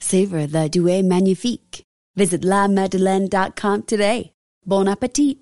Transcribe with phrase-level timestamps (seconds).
[0.00, 1.82] Savor the Douai Magnifique.
[2.16, 4.32] Visit lamadeleine.com today.
[4.64, 5.38] Bon appetit!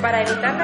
[0.00, 0.58] Para evitar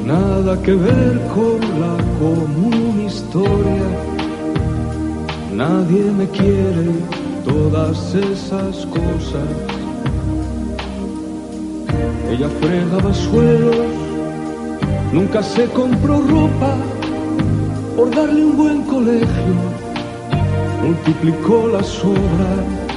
[0.06, 3.88] Nada que ver con la común historia.
[5.54, 6.92] Nadie me quiere,
[7.46, 9.48] todas esas cosas.
[12.30, 13.78] Ella fregaba suelos,
[15.14, 16.76] nunca se compró ropa
[17.96, 19.56] por darle un buen colegio.
[20.84, 22.93] Multiplicó las obras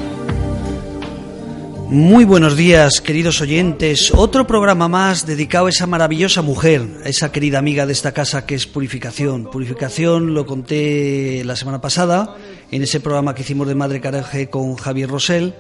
[1.89, 4.13] Muy buenos días, queridos oyentes.
[4.13, 8.45] Otro programa más dedicado a esa maravillosa mujer, a esa querida amiga de esta casa
[8.45, 9.49] que es Purificación.
[9.53, 12.37] Purificación lo conté la semana pasada
[12.73, 15.55] en ese programa que hicimos de Madre Caraje con Javier Rosell.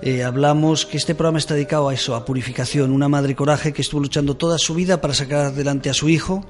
[0.00, 2.92] Eh, hablamos que este programa está dedicado a eso, a purificación.
[2.92, 6.46] Una madre coraje que estuvo luchando toda su vida para sacar adelante a su hijo,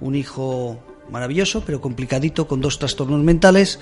[0.00, 0.78] un hijo
[1.12, 3.78] maravilloso, pero complicadito, con dos trastornos mentales,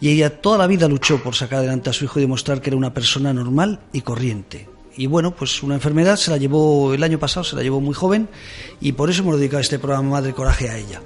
[0.00, 2.70] y ella toda la vida luchó por sacar adelante a su hijo y demostrar que
[2.70, 4.68] era una persona normal y corriente.
[4.96, 7.94] Y bueno, pues una enfermedad se la llevó el año pasado, se la llevó muy
[7.94, 8.28] joven,
[8.80, 11.02] y por eso hemos dedicado este programa Madre Coraje a ella.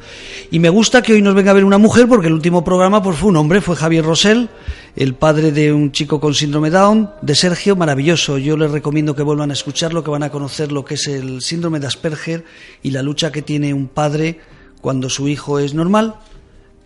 [0.50, 3.02] Y me gusta que hoy nos venga a ver una mujer, porque el último programa
[3.02, 4.50] pues fue un hombre, fue Javier Rosell,
[4.94, 8.36] el padre de un chico con síndrome Down, de Sergio, maravilloso.
[8.36, 11.40] Yo les recomiendo que vuelvan a escucharlo, que van a conocer lo que es el
[11.40, 12.44] síndrome de Asperger
[12.82, 14.38] y la lucha que tiene un padre
[14.80, 16.14] cuando su hijo es normal,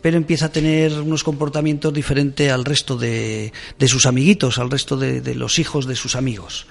[0.03, 4.97] pero empieza a tener unos comportamientos diferentes al resto de, de sus amiguitos, al resto
[4.97, 6.67] de, de, los hijos de sus amigos.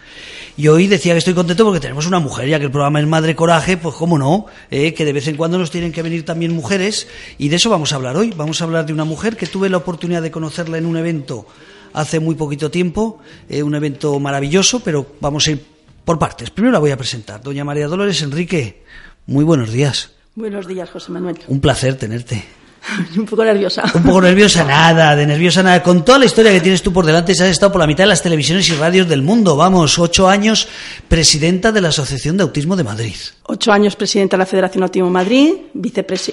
[0.58, 3.08] Y hoy decía que estoy contento porque tenemos una mujer, ya que el programa es
[3.08, 6.26] Madre Coraje, pues cómo no, eh, que de vez en cuando nos tienen que venir
[6.26, 7.08] también mujeres,
[7.38, 8.34] y de eso vamos a hablar hoy.
[8.36, 11.48] Vamos a hablar de una mujer que tuve la oportunidad de conocerla en un evento
[11.94, 15.66] hace muy poquito tiempo, eh, un evento maravilloso, pero vamos a ir
[16.06, 16.50] por partes.
[16.50, 18.84] Primero la voy a presentar, doña María Dolores Enrique.
[19.26, 20.12] Muy buenos días.
[20.36, 21.38] Buenos días, José Manuel.
[21.48, 22.44] Un placer tenerte.
[23.18, 23.84] Un poco nerviosa.
[23.94, 25.84] Un poco nerviosa, nada, de nerviosa nada.
[25.84, 28.10] Con toda la historia que tienes tú por delante, has estado por la mitad de
[28.10, 29.56] las televisiones y radios del mundo.
[29.56, 30.68] Vamos, ocho años
[31.08, 33.16] presidenta de la Asociación de Autismo de Madrid.
[33.44, 35.54] Ocho años presidenta de la Federación Autismo Madrid,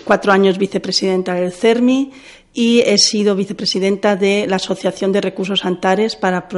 [0.05, 2.13] cuatro años vicepresidenta del CERMI
[2.59, 6.49] y he sido vicepresidenta de la Asociación de Recursos Antares para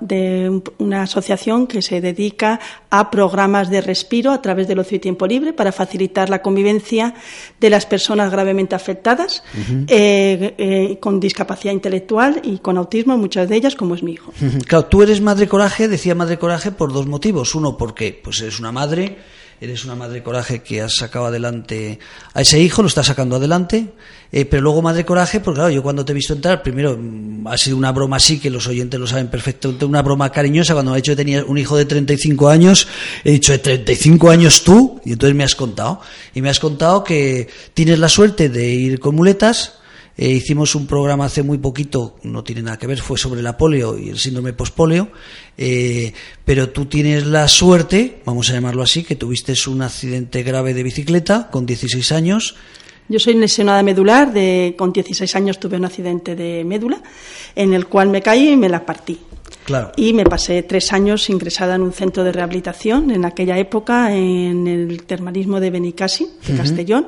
[0.00, 2.58] de una asociación que se dedica
[2.90, 7.14] a programas de respiro a través del ocio y tiempo libre para facilitar la convivencia
[7.60, 9.86] de las personas gravemente afectadas uh -huh.
[9.90, 14.32] eh, eh, con discapacidad intelectual y con autismo, muchas de ellas, como es mi hijo.
[14.40, 14.64] Uh -huh.
[14.64, 17.54] Claro, tú eres madre coraje, decía madre coraje por dos motivos.
[17.54, 19.18] Uno, porque pues eres una madre
[19.60, 21.98] eres una madre coraje que has sacado adelante
[22.32, 23.92] a ese hijo, lo estás sacando adelante,
[24.36, 27.46] eh, pero luego madre coraje, porque claro, yo cuando te he visto entrar, primero mm,
[27.46, 30.90] ha sido una broma así, que los oyentes lo saben perfectamente, una broma cariñosa, cuando
[30.90, 32.88] me ha dicho que tenía un hijo de 35 años,
[33.22, 35.00] he dicho, ¿de 35 años tú?
[35.04, 36.00] Y entonces me has contado,
[36.34, 39.74] y me has contado que tienes la suerte de ir con muletas,
[40.16, 43.56] eh, hicimos un programa hace muy poquito, no tiene nada que ver, fue sobre la
[43.56, 45.12] polio y el síndrome pospolio,
[45.56, 46.12] eh,
[46.44, 50.82] pero tú tienes la suerte, vamos a llamarlo así, que tuviste un accidente grave de
[50.82, 52.56] bicicleta con 16 años.
[53.08, 57.02] Yo soy lesionada medular, de, con 16 años tuve un accidente de médula
[57.54, 59.18] en el cual me caí y me la partí.
[59.64, 59.92] Claro.
[59.96, 64.66] Y me pasé tres años ingresada en un centro de rehabilitación en aquella época en
[64.66, 66.58] el termalismo de Benicasi, de uh -huh.
[66.58, 67.06] Castellón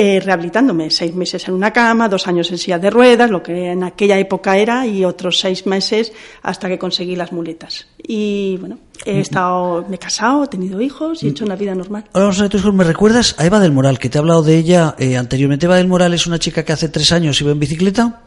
[0.00, 0.92] eh, rehabilitándome.
[0.92, 4.16] Seis meses en una cama, dos años en silla de ruedas, lo que en aquella
[4.16, 7.88] época era, y otros seis meses hasta que conseguí las muletas.
[8.00, 11.74] Y bueno, he estado, me he casado, he tenido hijos y he hecho una vida
[11.74, 12.04] normal.
[12.12, 12.72] Ahora vamos a ver hijos.
[12.72, 15.66] ¿Me recuerdas a Eva del Moral, que te he hablado de ella eh, anteriormente?
[15.66, 18.20] Eva del Moral es una chica que hace tres años iba en bicicleta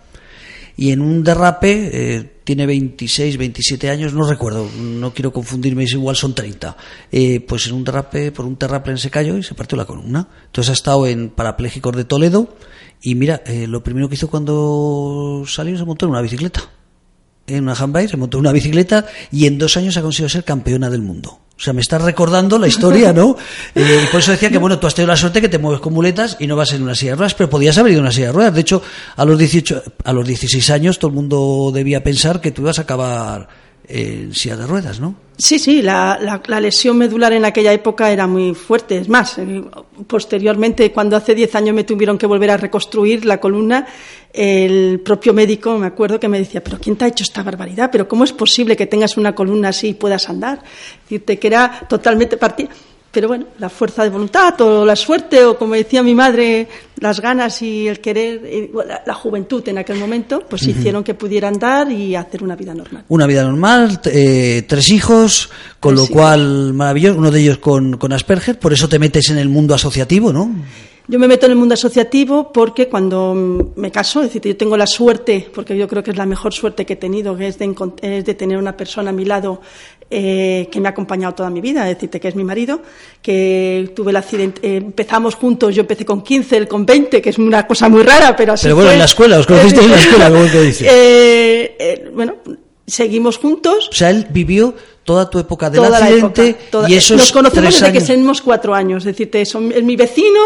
[0.76, 5.94] y en un derrape, eh, tiene 26, 27 años, no recuerdo, no quiero confundirme, es
[5.94, 6.76] igual son 30.
[7.10, 10.28] Eh, pues en un derrape, por un terraplén se cayó y se partió la columna.
[10.48, 12.54] Entonces ha estado en Parapléjicos de Toledo
[13.02, 16.70] y mira, eh, lo primero que hizo cuando salió se montó en una bicicleta.
[17.48, 20.44] En una handbike, se montó en una bicicleta y en dos años ha conseguido ser
[20.44, 21.40] campeona del mundo.
[21.62, 23.38] O sea, me estás recordando la historia, ¿no?
[23.76, 25.80] Eh, y por eso decía que, bueno, tú has tenido la suerte que te mueves
[25.80, 28.06] con muletas y no vas en una silla de ruedas, pero podías haber ido en
[28.06, 28.56] una silla de ruedas.
[28.56, 28.82] De hecho,
[29.16, 32.80] a los 18, a los 16 años todo el mundo debía pensar que tú ibas
[32.80, 33.48] a acabar
[33.88, 35.16] en silla de ruedas, ¿no?
[35.38, 38.98] Sí, sí, la, la, la, lesión medular en aquella época era muy fuerte.
[38.98, 39.64] Es más, eh,
[40.08, 43.86] posteriormente, cuando hace 10 años me tuvieron que volver a reconstruir la columna,
[44.34, 47.90] el propio médico, me acuerdo que me decía, pero ¿quién te ha hecho esta barbaridad?
[47.92, 50.62] ¿Pero cómo es posible que tengas una columna así y puedas andar?
[51.04, 52.70] Decirte que era totalmente partida
[53.12, 56.68] pero bueno, la fuerza de voluntad o la suerte o como decía mi madre,
[57.00, 58.72] las ganas y el querer,
[59.06, 63.04] la, juventud en aquel momento, pues hicieron que pudieran dar y hacer una vida normal.
[63.10, 65.50] Una vida normal, eh, tres hijos,
[65.80, 69.38] con lo cual maravilloso, uno de ellos con, con Asperger, por eso te metes en
[69.38, 70.50] el mundo asociativo, ¿no?
[71.12, 74.78] Yo me meto en el mundo asociativo porque cuando me caso, es decir, yo tengo
[74.78, 77.60] la suerte, porque yo creo que es la mejor suerte que he tenido, que es
[77.60, 79.60] de, es de tener una persona a mi lado
[80.10, 82.82] eh, que me ha acompañado toda mi vida, es decirte que es mi marido,
[83.22, 87.30] que tuve el accidente, eh, empezamos juntos, yo empecé con 15, él con 20, que
[87.30, 89.92] es una cosa muy rara, pero así Pero bueno, en la escuela, os conociste en
[89.92, 90.86] la escuela, ¿cómo que dice?
[90.90, 92.36] Eh, eh, bueno,
[92.88, 93.90] seguimos juntos.
[93.92, 97.32] O sea, él vivió toda tu época del toda accidente época, toda, y esos Nos
[97.32, 98.04] conocemos tres desde años.
[98.04, 100.40] que tenemos cuatro años, es decir, es mi vecino,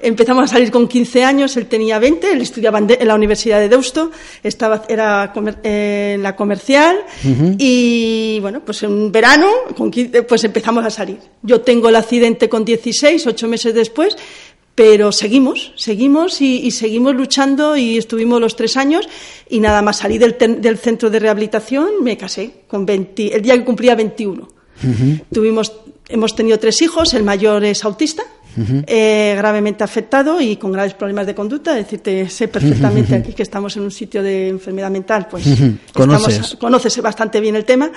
[0.00, 3.68] empezamos a salir con 15 años, él tenía 20, él estudiaba en la Universidad de
[3.68, 4.10] Deusto,
[4.42, 7.56] estaba, era comer, eh, en la comercial uh -huh.
[7.58, 11.18] y bueno, pues en verano con 15, pues empezamos a salir.
[11.42, 14.16] Yo tengo el accidente con 16, ocho meses después,
[14.74, 19.08] pero seguimos, seguimos y, y, seguimos luchando y estuvimos los tres años
[19.48, 23.56] y nada más salí del, del centro de rehabilitación me casé con 20, el día
[23.56, 24.42] que cumplía 21.
[24.42, 25.22] Uh -huh.
[25.32, 25.72] Tuvimos,
[26.08, 28.24] hemos tenido tres hijos, el mayor es autista,
[28.56, 28.84] Uh -huh.
[28.86, 31.74] eh, gravemente afectado y con graves problemas de conducta.
[31.74, 33.20] Decirte, sé perfectamente uh -huh.
[33.20, 35.42] aquí que estamos en un sitio de enfermedad mental, pues
[35.92, 36.34] ¿Conoces?
[36.34, 37.90] Estamos, conoces bastante bien el tema.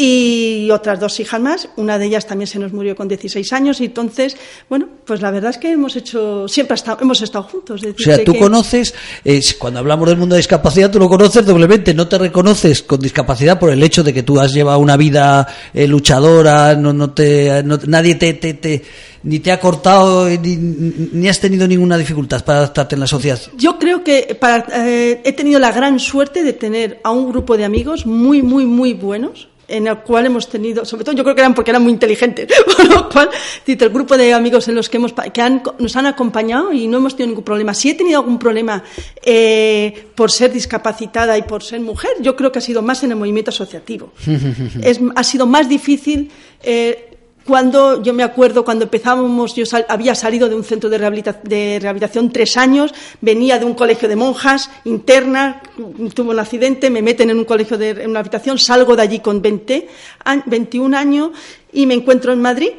[0.00, 3.80] Y otras dos hijas más, una de ellas también se nos murió con 16 años,
[3.80, 4.36] y entonces,
[4.68, 7.82] bueno, pues la verdad es que hemos hecho, siempre estado, hemos estado juntos.
[7.82, 8.38] o sea, tú que...
[8.38, 12.84] conoces, eh, cuando hablamos del mundo de discapacidad, tú lo conoces doblemente, no te reconoces
[12.84, 16.92] con discapacidad por el hecho de que tú has llevado una vida eh, luchadora, no,
[16.92, 18.84] no te, no, nadie te, te, te,
[19.24, 23.40] ni te ha cortado, ni, ni, has tenido ninguna dificultad para adaptarte en la sociedad.
[23.56, 27.56] Yo creo que para, eh, he tenido la gran suerte de tener a un grupo
[27.56, 31.34] de amigos muy, muy, muy buenos en el cual hemos tenido, sobre todo yo creo
[31.34, 33.28] que eran porque eran muy inteligentes, por lo cual,
[33.66, 36.96] el grupo de amigos en los que, hemos, que han, nos han acompañado y no
[36.96, 37.74] hemos tenido ningún problema.
[37.74, 38.82] Si he tenido algún problema
[39.22, 43.10] eh, por ser discapacitada y por ser mujer, yo creo que ha sido más en
[43.10, 44.12] el movimiento asociativo.
[44.82, 46.30] es, ha sido más difícil.
[46.62, 47.07] Eh,
[47.48, 51.40] cuando yo me acuerdo cuando empezábamos, yo sal, había salido de un centro de, rehabilita,
[51.42, 52.92] de, rehabilitación tres años,
[53.22, 55.62] venía de un colegio de monjas interna,
[56.12, 59.20] tuve un accidente, me meten en un colegio de en una habitación, salgo de allí
[59.20, 59.88] con 20,
[60.44, 61.30] 21 años
[61.72, 62.70] y me encuentro en Madrid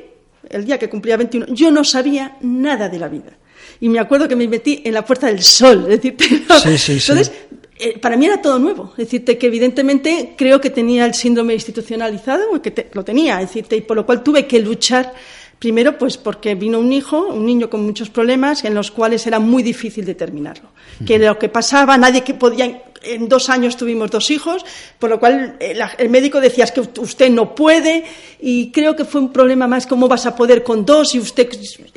[0.48, 1.48] el día que cumplía 21.
[1.50, 3.38] Yo no sabía nada de la vida.
[3.80, 5.88] Y me acuerdo que me metí en la Puerta del Sol.
[5.90, 6.16] Es decir,
[6.64, 7.12] sí, sí, sí.
[7.12, 7.32] entonces,
[7.80, 8.94] eh, para mí era todo nuevo.
[8.98, 13.82] Decirte que evidentemente creo que tenía el síndrome institucionalizado, que te, lo tenía, decirte, y
[13.82, 15.14] por lo cual tuve que luchar
[15.60, 19.40] primero pues porque vino un hijo, un niño con muchos problemas en los cuales era
[19.40, 20.70] muy difícil determinarlo.
[21.06, 24.66] Que lo que pasaba, nadie que podía en dos años tuvimos dos hijos,
[24.98, 28.04] por lo cual el, el, médico decía es que usted no puede
[28.42, 31.50] y creo que fue un problema más cómo vas a poder con dos y usted...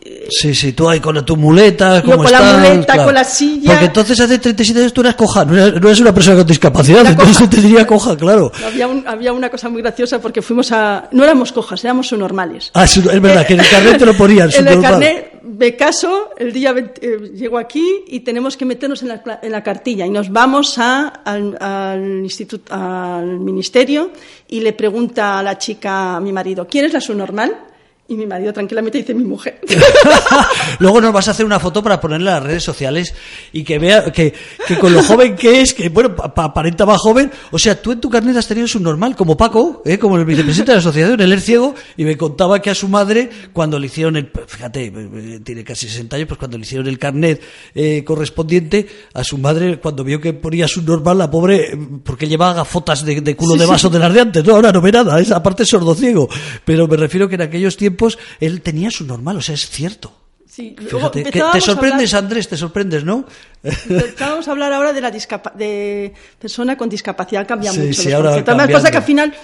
[0.04, 3.04] Eh, sí, sí, tú ahí con tu muleta, yo con la muleta, claro.
[3.04, 3.70] con la silla...
[3.70, 6.46] Porque entonces hace 37 años tú eras coja, no eres, no eres una persona con
[6.46, 7.50] discapacidad, entonces coja.
[7.50, 8.52] te diría coja, claro.
[8.66, 11.08] Había, un, había, una cosa muy graciosa porque fuimos a...
[11.12, 12.70] No éramos cojas, éramos subnormales.
[12.74, 16.30] Ah, es verdad, que en el carnet te lo ponían, En el carnet me caso,
[16.36, 20.06] el día 20, eh, llego aquí y tenemos que meternos en la, en la cartilla
[20.06, 24.10] y nos vamos al, instituto, al ministerio
[24.48, 27.71] y le pregunta a la chica, a mi marido, ¿quién es la subnormal?
[28.12, 29.58] Y mi marido tranquilamente dice mi mujer.
[30.80, 33.14] Luego nos vas a hacer una foto para ponerla en las redes sociales
[33.52, 34.34] y que vea que,
[34.68, 37.30] que con lo joven que es, que bueno, pa- aparenta más joven.
[37.52, 39.98] O sea, tú en tu carnet has tenido un normal, como Paco, ¿eh?
[39.98, 42.86] como el vicepresidente de la asociación, él es ciego, y me contaba que a su
[42.88, 46.86] madre, cuando le hicieron el, fíjate, eh, tiene casi 60 años, pues cuando le hicieron
[46.88, 47.40] el carnet
[47.74, 52.28] eh, correspondiente, a su madre, cuando vio que ponía su normal, la pobre, eh, porque
[52.28, 54.92] llevaba gafotas de, de culo de vaso de las de antes, no, ahora no ve
[54.92, 56.28] nada, es aparte sordo ciego.
[56.66, 58.01] Pero me refiero que en aquellos tiempos
[58.40, 60.12] él tenía su normal, o sea, es cierto.
[60.48, 63.24] Sí, Fíjate, que te sorprendes, hablar- Andrés, te sorprendes, ¿no?
[63.62, 68.02] Empezábamos a hablar ahora de la discapa- de persona con discapacidad, cambia Sí, mucho.
[68.02, 68.34] sí, ahora.
[68.34, 69.34] Además, pasa que al final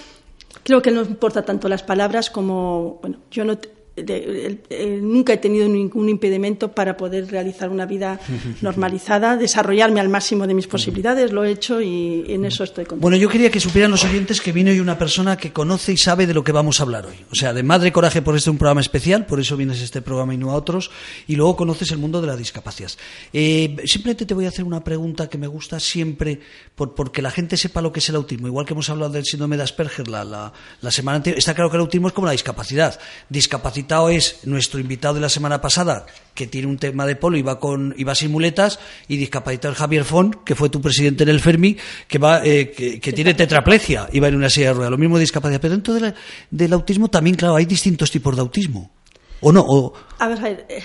[0.63, 3.57] creo que no importa tanto las palabras como, bueno, yo no
[4.03, 8.19] de- eh, nunca he tenido ningún impedimento para poder realizar una vida
[8.61, 13.01] normalizada, desarrollarme al máximo de mis posibilidades, lo he hecho y en eso estoy contenta.
[13.01, 15.97] Bueno, yo quería que supieran los oyentes que vino hoy una persona que conoce y
[15.97, 17.15] sabe de lo que vamos a hablar hoy.
[17.31, 20.01] O sea, de Madre Coraje por este un programa especial, por eso vienes a este
[20.01, 20.91] programa y no a otros,
[21.27, 22.91] y luego conoces el mundo de la discapacidad.
[23.33, 26.39] Eh, simplemente te voy a hacer una pregunta que me gusta siempre,
[26.75, 28.47] por, porque la gente sepa lo que es el autismo.
[28.47, 31.69] Igual que hemos hablado del síndrome de Asperger la, la, la semana anterior, está claro
[31.69, 32.99] que el autismo es como la discapacidad.
[33.89, 36.05] Es nuestro invitado de la semana pasada,
[36.35, 39.73] que tiene un tema de polo y va, con, y va sin muletas, y discapacitado
[39.73, 41.75] Javier Font, que fue tu presidente en el Fermi,
[42.07, 44.91] que, va, eh, que, que tiene tetraplegia y va en una silla de ruedas.
[44.91, 45.59] Lo mismo de discapacidad.
[45.59, 46.13] Pero dentro de la-
[46.51, 48.91] del autismo también, claro, hay distintos tipos de autismo.
[49.41, 49.63] ¿O no?
[49.67, 50.83] O, A ver, a ver, eh,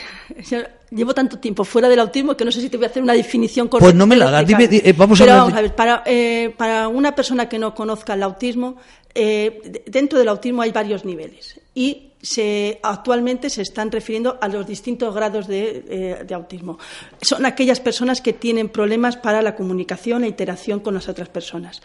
[0.93, 3.13] llevo tanto tiempo fuera del autismo que no sé si te voy a hacer una
[3.13, 3.87] definición correcta.
[3.87, 5.63] Pues no me la hagas, dime, di- eh, vamos a Pero hablar vamos de- a
[5.63, 8.77] ver, para, eh, para una persona que no conozca el autismo,
[9.15, 14.49] eh, de- dentro del autismo hay varios niveles y se, actualmente se están refiriendo a
[14.49, 16.79] los distintos grados de, eh, de autismo.
[17.21, 21.83] Son aquellas personas que tienen problemas para la comunicación e interacción con las otras personas.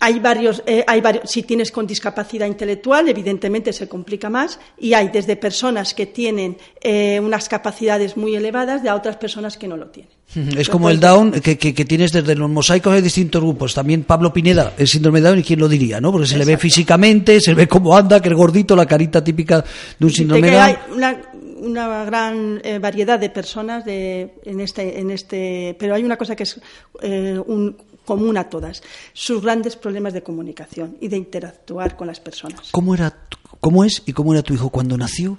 [0.00, 4.94] Hay varios, eh, hay varios, si tienes con discapacidad intelectual, evidentemente se complica más, y
[4.94, 9.68] hay desde personas que tienen eh, unas capacidades muy elevadas de a otras personas que
[9.68, 10.12] no lo tienen.
[10.34, 13.74] Es como el Down, que, que, que tienes desde los mosaicos hay distintos grupos.
[13.74, 16.00] También Pablo Pineda, el síndrome de Down, ¿y quién lo diría?
[16.00, 16.10] ¿no?
[16.12, 19.60] Porque se le ve físicamente, se ve cómo anda, que es gordito, la carita típica
[19.98, 20.62] de un De síndrome de Down.
[20.66, 21.22] hay una,
[21.60, 26.34] una gran eh, variedad de personas de, en, este, en este, pero hay una cosa
[26.34, 26.60] que es
[27.02, 32.18] eh, un, común a todas, sus grandes problemas de comunicación y de interactuar con las
[32.18, 32.70] personas.
[32.72, 35.38] ¿Cómo, era, tu- ¿Cómo es y cómo era tu hijo cuando nació?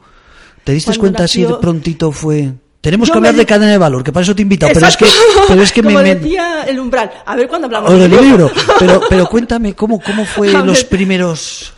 [0.64, 2.54] ¿Te diste cuenta así de nació- prontito fue...?
[2.84, 4.74] Tenemos Yo que hablar me de cadena de valor, que para eso te he invitado,
[4.74, 5.06] pero es que,
[5.48, 5.94] pero es que me...
[5.94, 7.10] Como me- decía el umbral.
[7.26, 8.52] A ver cuándo hablamos o del libro.
[8.80, 11.74] Pero, pero cuéntame, ¿cómo, cómo fue los primeros...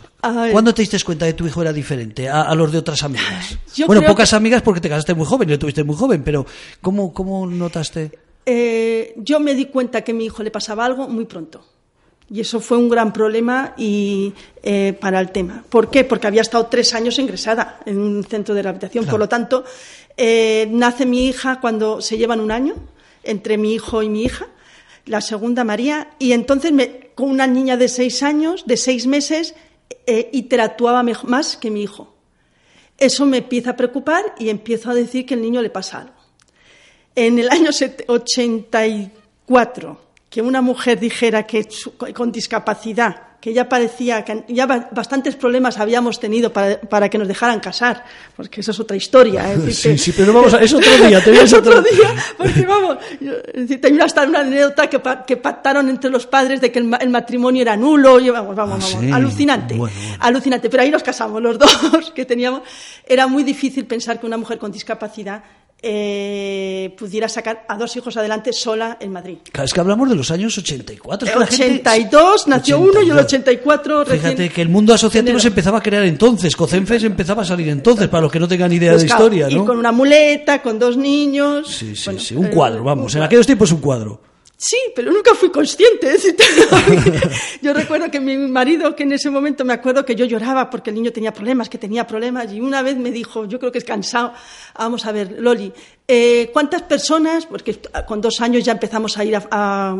[0.50, 3.04] ¿Cuándo te diste cuenta de que tu hijo era diferente a, a los de otras
[3.04, 3.56] amigas?
[3.76, 6.22] Yo bueno, pocas que- amigas porque te casaste muy joven y lo tuviste muy joven,
[6.24, 6.44] pero
[6.80, 8.10] ¿cómo, cómo notaste?
[8.44, 11.64] Eh, yo me di cuenta que a mi hijo le pasaba algo muy pronto.
[12.28, 15.64] Y eso fue un gran problema y, eh, para el tema.
[15.68, 16.02] ¿Por qué?
[16.04, 19.06] Porque había estado tres años ingresada en un centro de rehabilitación.
[19.06, 19.64] Por lo tanto,
[20.16, 22.74] eh, nace mi hija cuando se llevan un año
[23.22, 24.46] entre mi hijo y mi hija,
[25.04, 29.54] la segunda María, y entonces me- con una niña de seis años, de seis meses,
[30.06, 32.12] eh, interactuaba más que mi hijo.
[32.98, 36.14] Eso me empieza a preocupar y empiezo a decir que el niño le pasa algo.
[37.14, 41.66] En el año set- 84, que una mujer dijera que
[42.14, 47.16] con discapacidad, que ya parecía que ya ba- bastantes problemas habíamos tenido para, para que
[47.16, 48.02] nos dejaran casar,
[48.34, 49.54] porque eso es otra historia.
[49.54, 52.96] que- Sí, sí, pero vamos a- es otro día, te es otro día, porque vamos,
[53.80, 57.62] tengo hasta una anécdota que, que pactaron entre los padres de que el, el matrimonio
[57.62, 59.12] era nulo, y vamos, vamos, Ah, vamos, sí.
[59.12, 60.16] alucinante, Bueno, bueno.
[60.24, 62.62] alucinante, pero ahí nos casamos los dos que teníamos,
[63.06, 65.44] era muy difícil pensar que una mujer con discapacidad
[65.82, 69.38] eh, pudiera sacar a dos hijos adelante sola en Madrid.
[69.52, 71.26] Claro, es que hablamos de los años 84.
[71.26, 73.24] es que El la gente- 82 nació uno y el 82.
[73.26, 77.44] 84 recién Fíjate que el mundo asociativo se empezaba a crear entonces, Cocenfes empezaba a
[77.44, 79.64] salir entonces, para los que no tengan idea Pues de claro, historia, ¿no?
[79.64, 81.68] con una muleta, con dos niños.
[81.74, 84.20] Sí, sí, Bueno, sí, un eh, cuadro, vamos, un en aquellos tiempos un cuadro.
[84.58, 86.16] Sí, pero nunca fui consciente.
[87.62, 90.90] yo recuerdo que mi marido, que en ese momento me acuerdo que yo lloraba porque
[90.90, 93.78] el niño tenía problemas, que tenía problemas, y una vez me dijo, yo creo que
[93.78, 94.32] es cansado,
[94.74, 95.72] vamos a ver, Loli,
[96.08, 99.96] eh, ¿cuántas personas, porque con dos años ya empezamos a ir a,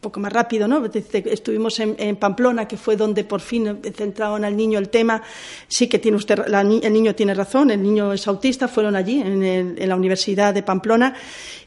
[0.00, 0.82] poco más rápido, ¿no?
[0.86, 5.22] Estuvimos en, Pamplona, que fue donde por fin centraron al niño el tema.
[5.68, 9.20] Sí que tiene usted, la el niño tiene razón, el niño es autista, fueron allí,
[9.20, 11.14] en, el- en la Universidad de Pamplona,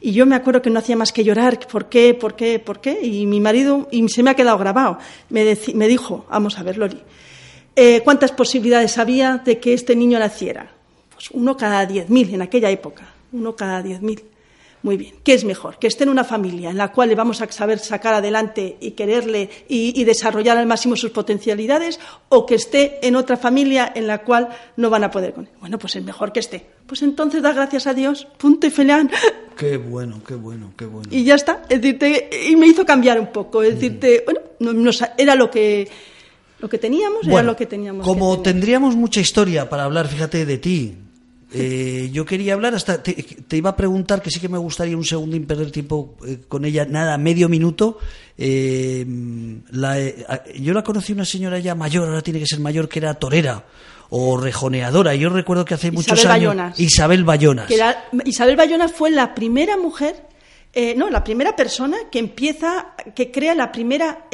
[0.00, 2.80] y yo me acuerdo que no hacía más que llorar, ¿por qué, por qué, por
[2.80, 2.98] qué?
[3.02, 4.98] Y mi marido, y se me ha quedado grabado,
[5.30, 7.00] me, deci- me dijo, vamos a ver, Lori,
[7.76, 10.70] eh, ¿cuántas posibilidades había de que este niño naciera?
[11.12, 14.22] Pues uno cada diez mil en aquella época, uno cada diez mil.
[14.84, 15.14] Muy bien.
[15.24, 15.78] ¿Qué es mejor?
[15.78, 18.90] ¿Que esté en una familia en la cual le vamos a saber sacar adelante y
[18.90, 21.98] quererle y, desarrollar al máximo sus potencialidades?
[22.28, 25.52] ¿O que esté en otra familia en la cual no van a poder con él?
[25.58, 26.66] Bueno, pues es mejor que esté.
[26.86, 28.28] Pues entonces da gracias a Dios.
[28.36, 29.10] Punto y felián.
[29.56, 31.08] Qué bueno, qué bueno, qué bueno.
[31.12, 31.62] Y ya está.
[31.68, 33.62] Es decirte, y me hizo cambiar un poco.
[33.62, 35.88] Es decirte, bueno, era lo que
[36.58, 38.04] lo que teníamos era lo que teníamos.
[38.04, 40.96] Como tendríamos mucha historia para hablar, fíjate, de ti,
[41.56, 43.14] eh, yo quería hablar, hasta te,
[43.56, 46.64] iba a preguntar, que sí que me gustaría un segundo y perder tiempo eh, con
[46.64, 47.98] ella, nada, medio minuto.
[48.36, 49.06] Eh,
[50.56, 53.64] yo la conocí una señora ya mayor, ahora tiene que ser mayor, que era torera
[54.10, 55.14] o rejoneadora.
[55.14, 56.78] Yo recuerdo que hace muchos años.
[56.78, 57.70] Isabel Bayonas.
[58.24, 60.26] Isabel Bayonas fue la primera mujer,
[60.96, 64.26] no, la primera persona que empieza, que crea la primera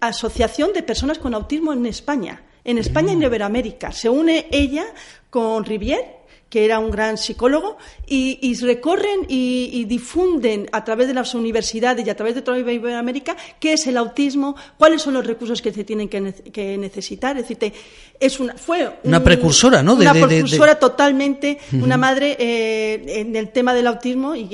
[0.00, 3.92] asociación de personas con autismo en España en España y en Iberoamérica.
[3.92, 4.84] Se une ella
[5.30, 11.34] con Rivière, que era un gran psicólogo, y, recorren y, difunden a través de las
[11.34, 15.62] universidades y a través de toda Iberoamérica qué es el autismo, cuáles son los recursos
[15.62, 17.38] que se tienen que, necesitar.
[17.38, 17.72] Es decir,
[18.20, 19.94] es una, fue una precursora, ¿no?
[19.94, 24.50] una precursora totalmente, una madre eh, en el tema del autismo y,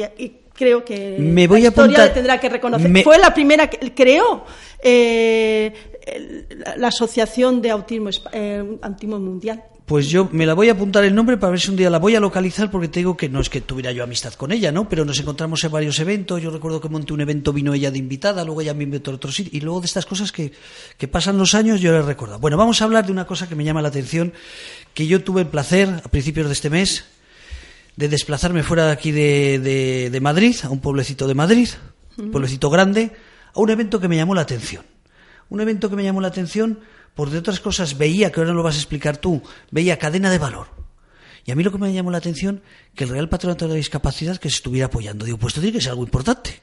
[0.54, 3.04] creo que me voy la historia tendrá que reconocer.
[3.04, 4.44] Fue la primera que creó
[4.82, 5.97] eh,
[6.76, 9.62] la Asociación de Autismo, eh, Autismo Mundial.
[9.84, 11.98] Pues yo me la voy a apuntar el nombre para ver si un día la
[11.98, 14.70] voy a localizar, porque te digo que no es que tuviera yo amistad con ella,
[14.70, 14.86] ¿no?
[14.86, 16.42] Pero nos encontramos en varios eventos.
[16.42, 19.14] Yo recuerdo que monté un evento, vino ella de invitada, luego ella me invitó a
[19.14, 19.50] otro sitio.
[19.56, 20.52] Y luego de estas cosas que,
[20.98, 22.38] que pasan los años, yo le recuerdo.
[22.38, 24.34] Bueno, vamos a hablar de una cosa que me llama la atención,
[24.92, 27.04] que yo tuve el placer a principios de este mes
[27.98, 31.68] de desplazarme fuera de aquí de, de, Madrid, a un pueblecito de Madrid,
[32.16, 33.10] un pueblecito grande,
[33.52, 34.84] a un evento que me llamó la atención.
[35.48, 36.80] Un evento que me llamó la atención
[37.14, 40.38] por de otras cosas veía, que ahora lo vas a explicar tú, veía cadena de
[40.38, 40.68] valor.
[41.44, 42.62] Y a mí lo que me llamó la atención,
[42.94, 45.24] que el Real Patronato de la Discapacidad que se estuviera apoyando.
[45.24, 46.60] Digo, pues esto tiene que ser algo importante.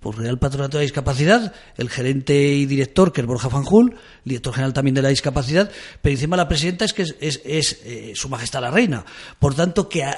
[0.00, 4.54] Por Real Patronato de la Discapacidad, el gerente y director, que es Borja Fanjul, director
[4.54, 8.62] general también de la discapacidad, pero encima la presidenta es que es, eh, Su Majestad
[8.62, 9.04] la Reina.
[9.38, 10.08] Por tanto, que,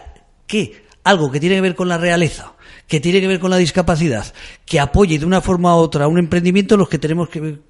[0.46, 2.52] que algo que tiene que ver con la realeza,
[2.90, 4.34] que tiene que ver con la discapacidad,
[4.66, 7.60] que apoye de una forma u otra un emprendimiento, los que tenemos que,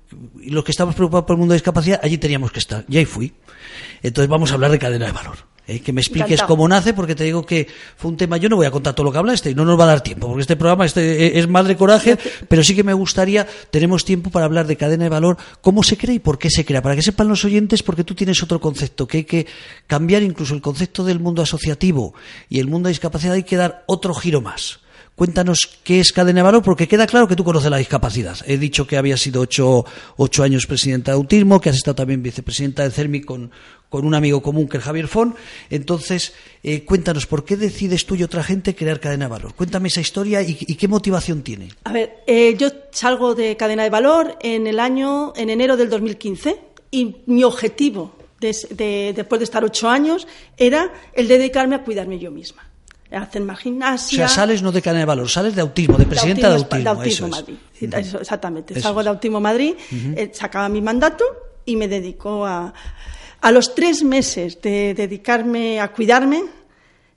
[0.47, 2.87] los que estamos preocupados por el mundo de discapacidad, allí teníamos que estar.
[2.89, 3.35] Y ahí fui.
[4.03, 5.37] Entonces vamos a hablar de cadena de valor.
[5.67, 5.81] ¿eh?
[5.81, 8.39] Que me expliques cómo nace, porque te digo que fue un tema.
[8.39, 10.01] Yo no voy a contar todo lo que hablaste y no nos va a dar
[10.01, 12.17] tiempo, porque este programa este, e, es madre coraje,
[12.49, 15.99] pero sí que me gustaría, tenemos tiempo para hablar de cadena de valor, cómo se
[15.99, 18.59] crea y por qué se crea, para que sepan los oyentes, porque tú tienes otro
[18.59, 19.47] concepto, que hay que
[19.87, 22.15] cambiar incluso el concepto del mundo asociativo
[22.49, 24.81] y el mundo de discapacidad, hay que dar otro giro más.
[25.21, 28.39] Cuéntanos qué es cadena de valor, porque queda claro que tú conoces la discapacidad.
[28.47, 32.85] He dicho que había sido ocho, años presidenta de Autismo, que has estado también vicepresidenta
[32.85, 33.51] de CERMI con,
[33.91, 35.35] un amigo común que es Javier Fon.
[35.69, 39.53] Entonces, eh, cuéntanos, ¿por qué decides tú y otra gente crear cadena de valor?
[39.53, 41.69] Cuéntame esa historia y, qué motivación tiene.
[41.85, 45.91] A ver, eh, yo salgo de cadena de valor en el año, en enero del
[45.91, 46.59] 2015,
[46.93, 52.70] y mi objetivo después de estar ocho años era el dedicarme a cuidarme yo misma
[53.13, 54.25] hacen más gimnasia.
[54.25, 56.83] O sea, sales no de cadena de valor, sales de autismo, de presidenta de Autismo.
[56.83, 57.57] De Autismo, Madrid.
[57.81, 58.81] exactamente.
[58.81, 61.25] Salgo de Autismo Madrid, eh, sacaba mi mandato
[61.65, 62.73] y me dedico a.
[63.43, 66.43] A los tres meses de dedicarme a cuidarme,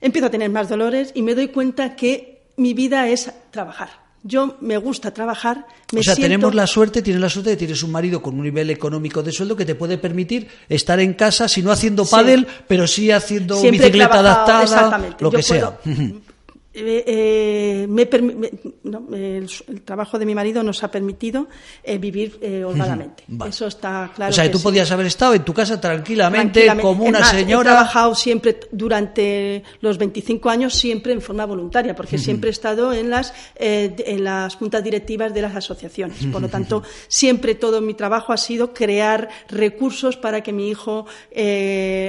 [0.00, 4.56] empiezo a tener más dolores y me doy cuenta que mi vida es trabajar yo
[4.60, 5.66] me gusta trabajar.
[5.92, 8.34] Me o sea, tenemos la suerte, tienes la suerte de que tienes un marido con
[8.34, 12.06] un nivel económico de sueldo que te puede permitir estar en casa, si no haciendo
[12.06, 15.78] pádel, pero sí haciendo bicicleta adaptada, lo que sea.
[16.76, 19.48] Eh, eh, me, el,
[19.84, 21.46] trabajo de mi marido nos ha permitido
[21.84, 23.22] eh, vivir holgadamente.
[23.46, 24.30] Eso está claro.
[24.30, 27.70] O sea, tú podías haber estado en tu casa tranquilamente, como una señora.
[27.70, 32.92] He trabajado siempre durante los 25 años, siempre en forma voluntaria, porque siempre he estado
[32.92, 36.26] en las, en las juntas directivas de las asociaciones.
[36.26, 41.06] Por lo tanto, siempre todo mi trabajo ha sido crear recursos para que mi hijo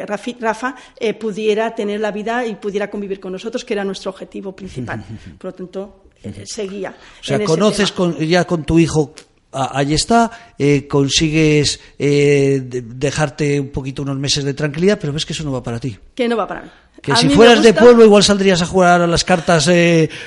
[0.08, 0.76] Rafa
[1.20, 5.04] pudiera tener la vida y pudiera convivir con nosotros, que era nuestro objetivo principal.
[5.38, 6.96] Por lo tanto, eh, seguía.
[7.22, 9.14] O sea, conoces ya con tu hijo
[9.52, 15.34] ahí está, eh, consigues eh, dejarte un poquito unos meses de tranquilidad, pero ves que
[15.34, 15.98] eso no va para ti.
[16.14, 16.70] Que no va para mí.
[17.02, 19.70] Que si fueras de pueblo igual saldrías a jugar a las cartas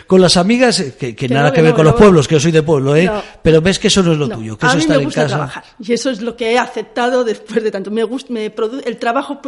[0.07, 2.95] con las amigas, que, nada que, ver con los pueblos, que yo soy de pueblo,
[2.95, 3.11] ¿eh?
[3.43, 5.23] pero ves que eso no es lo tuyo, que a eso mí estar me gusta
[5.23, 5.37] en casa.
[5.37, 7.91] trabajar y eso es lo que he aceptado después de tanto.
[7.91, 9.41] Me gusta, me el trabajo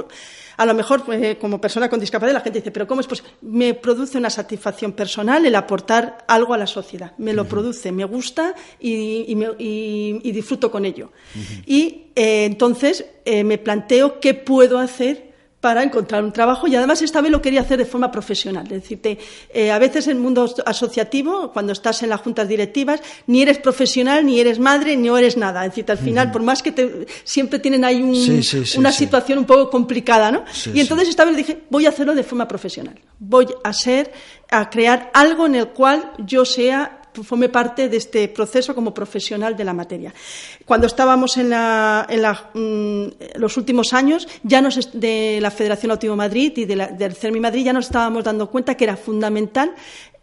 [0.60, 3.32] a lo mejor pues, como persona con discapacidad la gente dice, pero ¿cómo es posible?
[3.40, 7.14] Me produce una satisfacción personal el aportar algo a la sociedad.
[7.16, 9.34] Me lo produce, me gusta y,
[10.22, 11.12] disfruto con ello.
[11.64, 15.29] Y eh, entonces eh, me planteo qué puedo hacer
[15.60, 18.64] para encontrar un trabajo y además esta vez lo quería hacer de forma profesional.
[18.64, 19.18] Es decir,
[19.52, 23.58] eh, a veces en el mundo asociativo, cuando estás en las juntas directivas, ni eres
[23.58, 25.64] profesional, ni eres madre, ni eres nada.
[25.66, 28.02] Es decir, al final, por más que te, siempre tienen ahí
[28.76, 30.44] una situación un poco complicada, ¿no?
[30.72, 32.98] y entonces esta vez dije, voy a hacerlo de forma profesional.
[33.18, 34.12] Voy a ser,
[34.50, 39.56] a crear algo en el cual yo sea forme parte de este proceso como profesional
[39.56, 40.12] de la materia.
[40.64, 46.64] Cuando estábamos en, mm, los últimos años, ya nos, de la Federación Autónoma Madrid y
[46.64, 49.74] del CERMI Madrid, ya nos estábamos dando cuenta que era fundamental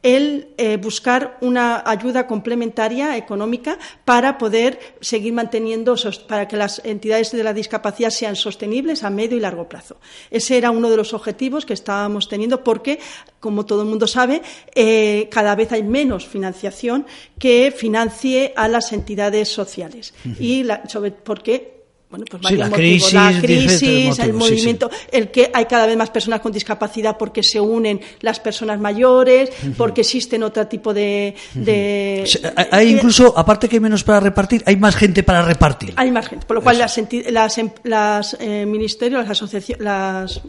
[0.08, 5.96] el eh, buscar una ayuda complementaria económica para poder seguir manteniendo,
[6.30, 9.98] para que las entidades de la discapacidad sean sostenibles a medio y largo plazo.
[10.32, 13.00] Ese era uno de los objetivos que estábamos teniendo porque,
[13.42, 14.42] como todo el mundo sabe,
[14.76, 17.06] eh, cada vez hay menos financiación
[17.38, 20.14] que financie a las entidades sociales.
[20.40, 21.77] Y sobre, porque
[22.10, 22.70] bueno, pues la
[23.42, 28.00] crisis, el movimiento, el que hay cada vez más personas con discapacidad porque se unen
[28.22, 31.36] las personas mayores, porque existen otro tipo de...
[32.72, 35.94] hay incluso, aparte que hay menos para repartir, hay más gente para repartir.
[35.98, 36.98] Hay más gente, por lo cual las,
[37.30, 39.84] las, em, las eh, ministerios, las asociaciones...
[39.84, 40.42] Las,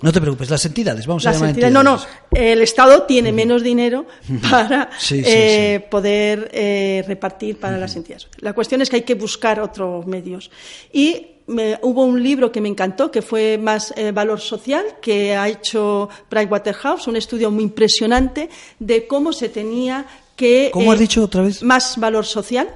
[0.00, 1.74] no te preocupes, las entidades, vamos a llamar entidades.
[1.74, 2.00] No, no,
[2.32, 4.06] el Estado tiene menos dinero
[4.50, 8.28] para eh, poder eh, repartir para las entidades.
[8.38, 10.50] La cuestión es que hay que buscar otros medios.
[10.90, 11.01] Y
[11.82, 16.08] hubo un libro que me encantó, que fue más eh, valor social, que ha hecho
[16.30, 20.70] Waterhouse, un estudio muy impresionante de cómo se tenía que...
[20.72, 21.62] ¿Cómo has eh, dicho otra vez?
[21.62, 22.68] Más valor social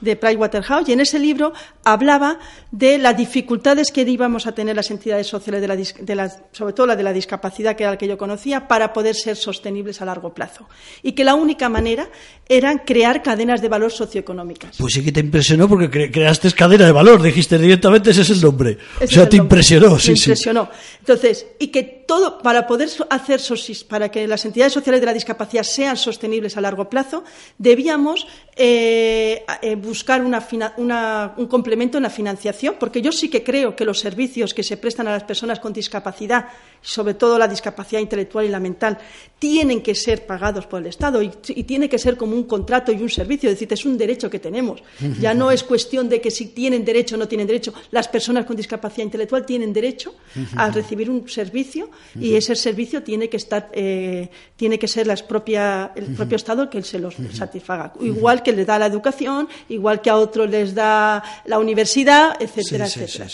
[0.00, 1.52] de Pricewaterhouse y en ese libro
[1.84, 2.38] hablaba
[2.70, 6.96] de las dificultades que íbamos a tener las entidades sociales, de la, sobre todo la
[6.96, 10.34] de la discapacidad, que era la que yo conocía, para poder ser sostenibles a largo
[10.34, 10.68] plazo.
[11.02, 12.08] Y que la única manera
[12.48, 14.76] era crear cadenas de valor socioeconómicas.
[14.78, 18.40] Pues sí que te impresionó porque creaste cadena de valor, dijiste directamente ese es el
[18.40, 18.78] nombre.
[19.02, 20.30] o sea, te impresionó, sí, sí.
[20.30, 20.70] impresionó.
[21.00, 23.40] Entonces, y que todo, para poder hacer,
[23.86, 27.22] para que las entidades sociales de la discapacidad sean sostenibles a largo plazo,
[27.58, 33.84] debíamos eh, eh, buscar un complemento en la financiación, porque yo sí que creo que
[33.84, 36.48] los servicios que se prestan a las personas con discapacidad,
[36.80, 38.96] sobre todo la discapacidad intelectual y la mental,
[39.38, 41.28] tienen que ser pagados por el Estado y,
[41.68, 44.38] tiene que ser como un contrato y un servicio, es decir, es un derecho que
[44.38, 44.82] tenemos.
[45.20, 47.74] Ya no es cuestión de que si tienen derecho o no tienen derecho.
[47.90, 50.14] Las personas con discapacidad intelectual tienen derecho
[50.56, 55.24] a recibir un servicio y ese servicio tiene que estar, eh, tiene que ser el
[55.24, 57.92] propio Estado que se los satisfaga.
[58.00, 62.86] Igual que le da la educación, igual que a otros les da la universidad, etcétera,
[62.86, 63.26] etcétera,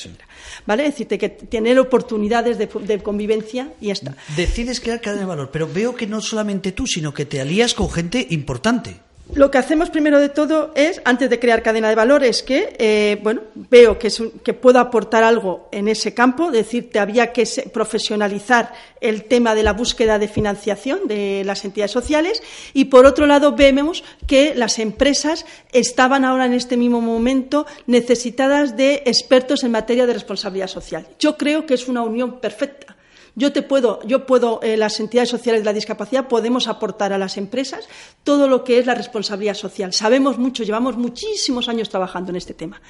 [0.66, 0.86] ¿Vale?
[0.86, 4.16] Es decir, que tener oportunidades de, de, convivencia y ya está.
[4.36, 7.74] Decides crear cadena de valor, pero veo que no solamente tú, sino que te alías
[7.74, 9.03] con gente importante.
[9.32, 12.76] Lo que hacemos primero de todo es, antes de crear cadena de valor, es que,
[12.78, 14.12] eh, bueno, veo que,
[14.44, 19.72] que puedo aportar algo en ese campo, decirte, había que profesionalizar el tema de la
[19.72, 22.42] búsqueda de financiación de las entidades sociales
[22.74, 28.76] y, por otro lado, vemos que las empresas estaban ahora en este mismo momento necesitadas
[28.76, 31.06] de expertos en materia de responsabilidad social.
[31.18, 32.93] Yo creo que es una unión perfecta
[33.36, 37.18] yo te puedo, yo puedo, eh, las entidades sociales de la discapacidad podemos aportar a
[37.18, 37.88] las empresas
[38.22, 39.92] todo lo que es la responsabilidad social.
[39.92, 42.80] Sabemos mucho, llevamos muchísimos años trabajando en este tema.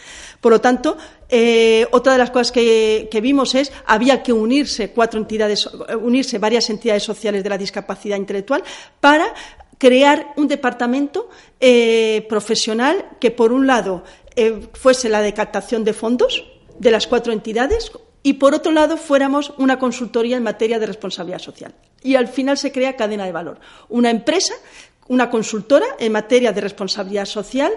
[0.40, 0.98] Por lo tanto,
[1.30, 5.66] eh, otra de las cosas que, vimos es había que unirse cuatro entidades,
[6.00, 8.62] unirse varias entidades sociales de la discapacidad intelectual
[9.00, 9.33] para
[9.78, 14.04] crear un departamento eh, profesional que, por un lado,
[14.74, 16.44] fuese la de captación de fondos
[16.78, 17.92] de las cuatro entidades
[18.24, 21.74] y por otro lado fuéramos una consultoría en materia de responsabilidad social.
[22.02, 23.60] Y al final se crea cadena de valor.
[23.90, 24.54] Una empresa,
[25.06, 27.72] una consultora en materia de responsabilidad social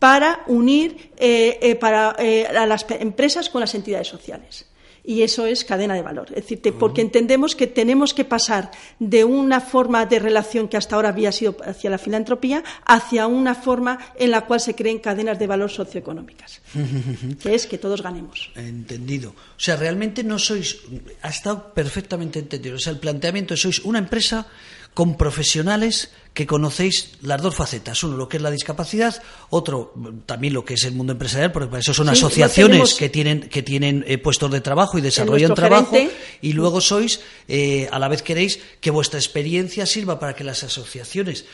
[0.00, 1.78] para unir eh, eh,
[2.18, 4.66] eh, a las empresas con las entidades sociales
[5.04, 6.28] y eso es cadena de valor.
[6.30, 10.96] Es decir, porque entendemos que tenemos que pasar de una forma de relación que hasta
[10.96, 15.38] ahora había sido hacia la filantropía hacia una forma en la cual se creen cadenas
[15.38, 16.60] de valor socioeconómicas,
[17.42, 18.50] que es que todos ganemos.
[18.54, 19.30] Entendido.
[19.30, 20.78] O sea, realmente no sois,
[21.22, 22.76] ha estado perfectamente entendido.
[22.76, 24.46] O sea, el planteamiento es sois una empresa
[24.94, 28.02] con profesionales que conocéis las dos facetas.
[28.04, 29.92] Uno, lo que es la discapacidad, otro,
[30.24, 33.62] también lo que es el mundo empresarial, porque para eso son asociaciones que tienen, que
[33.62, 35.96] tienen eh, puestos de trabajo y desarrollan trabajo,
[36.40, 40.62] y luego sois, eh, a la vez queréis que vuestra experiencia sirva para que las
[40.62, 41.44] asociaciones,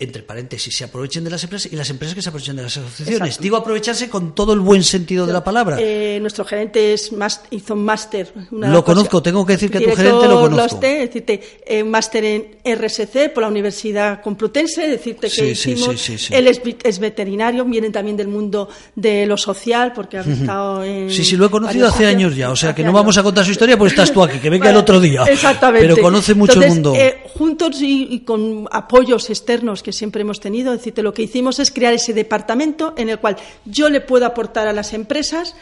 [0.00, 2.76] entre paréntesis, se aprovechen de las empresas y las empresas que se aprovechen de las
[2.76, 3.40] asociaciones.
[3.40, 5.76] Digo aprovecharse con todo el buen sentido de la palabra.
[5.80, 7.10] Eh, nuestro gerente es
[7.50, 8.32] hizo un máster.
[8.52, 10.80] Lo conozco, tengo que decir que tu gerente lo conozco.
[10.82, 16.00] es máster en RSC por la Universidad complutense, decirte que Sí, hicimos.
[16.00, 16.32] sí, sí.
[16.34, 21.10] Él es, es veterinario, vienen también del mundo de lo social, porque ha estado en.
[21.10, 23.24] Sí, sí, lo he conocido hace años ya, o sea que no vamos a años.
[23.28, 25.24] contar su historia porque estás tú aquí, que venga el otro día.
[25.24, 25.88] Exactamente.
[25.88, 26.94] Pero conoce mucho Entonces, el mundo.
[26.94, 31.22] eh, juntos y, y con apoyos externos que siempre hemos tenido, es decirte, lo que
[31.22, 35.56] hicimos es crear ese departamento en el cual yo le puedo aportar a las empresas.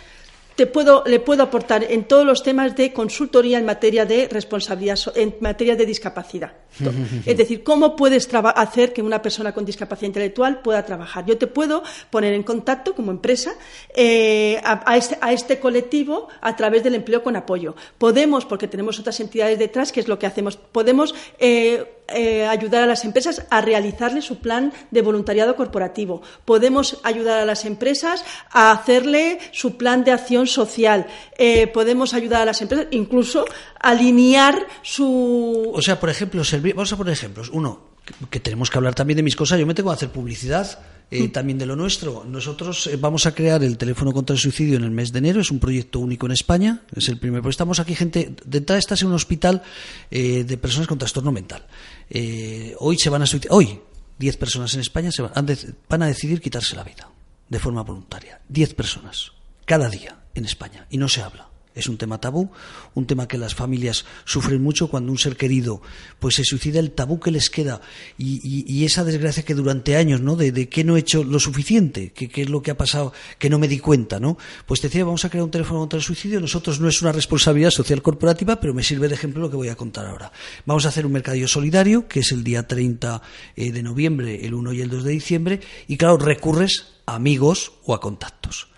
[0.56, 4.98] Te puedo, le puedo aportar en todos los temas de consultoría en materia de responsabilidad,
[5.14, 6.54] en materia de discapacidad.
[7.24, 11.24] es decir, cómo puedes hacer que una persona con discapacidad intelectual pueda trabajar.
[11.24, 13.54] Yo te puedo poner en contacto como empresa
[13.94, 17.76] eh, a, a este, a este colectivo a través del empleo con apoyo.
[17.96, 22.82] Podemos, porque tenemos otras entidades detrás, que es lo que hacemos, podemos eh, eh, ayudar
[22.82, 26.22] a las empresas a realizarle su plan de voluntariado corporativo.
[26.44, 31.06] Podemos ayudar a las empresas a hacerle su plan de acción social.
[31.38, 33.44] Eh, podemos ayudar a las empresas incluso
[33.80, 35.70] a alinear su.
[35.74, 37.50] O sea, por ejemplo, servi- vamos a poner ejemplos.
[37.52, 39.58] Uno, que, que tenemos que hablar también de mis cosas.
[39.58, 40.78] Yo me tengo que hacer publicidad
[41.10, 42.24] eh, también de lo nuestro.
[42.26, 45.40] Nosotros eh, vamos a crear el teléfono contra el suicidio en el mes de enero.
[45.40, 46.82] Es un proyecto único en España.
[46.94, 47.42] Es el primer.
[47.42, 48.34] Pues estamos aquí, gente.
[48.44, 49.62] De entrada, estás en un hospital
[50.10, 51.64] eh, de personas con trastorno mental.
[52.10, 53.26] Eh, hoy se van a.
[53.50, 53.80] Hoy,
[54.18, 57.10] 10 personas en España se van, de- van a decidir quitarse la vida
[57.48, 58.40] de forma voluntaria.
[58.48, 59.32] 10 personas
[59.64, 60.86] cada día en España.
[60.90, 61.48] Y no se habla.
[61.76, 62.50] Es un tema tabú,
[62.94, 65.82] un tema que las familias sufren mucho cuando un ser querido
[66.18, 67.82] pues se suicida, el tabú que les queda
[68.18, 70.36] y, esa desgracia que durante años, ¿no?
[70.36, 73.50] De, de que no he hecho lo suficiente, que, es lo que ha pasado, que
[73.50, 74.38] no me di cuenta, ¿no?
[74.64, 76.40] Pues decía, vamos a crear un teléfono contra el suicidio.
[76.40, 79.68] Nosotros no es una responsabilidad social corporativa, pero me sirve de ejemplo lo que voy
[79.68, 80.32] a contar ahora.
[80.64, 83.20] Vamos a hacer un mercadillo solidario, que es el día 30
[83.56, 87.72] eh, de noviembre, el 1 y el 2 de diciembre, y claro, recurres a amigos
[87.84, 88.68] o a contactos.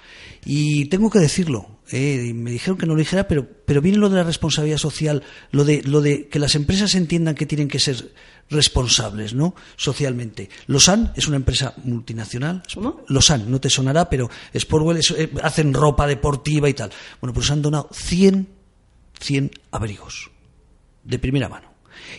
[0.44, 4.09] Y tengo que decirlo, eh, me dijeron que no lo dijera, pero, pero viene lo
[4.11, 7.79] de la responsabilidad social, lo de, lo de que las empresas entiendan que tienen que
[7.79, 8.12] ser
[8.51, 9.55] responsables, ¿no?
[9.77, 10.48] Socialmente.
[10.66, 12.62] Losan es una empresa multinacional.
[12.74, 13.05] ¿Cómo?
[13.09, 16.90] Losan, no te sonará, pero Sportwell es- eh, hacen ropa deportiva y tal.
[17.20, 18.48] Bueno, pues han donado 100,
[19.20, 20.31] 100 abrigos
[21.05, 21.68] de primera mano.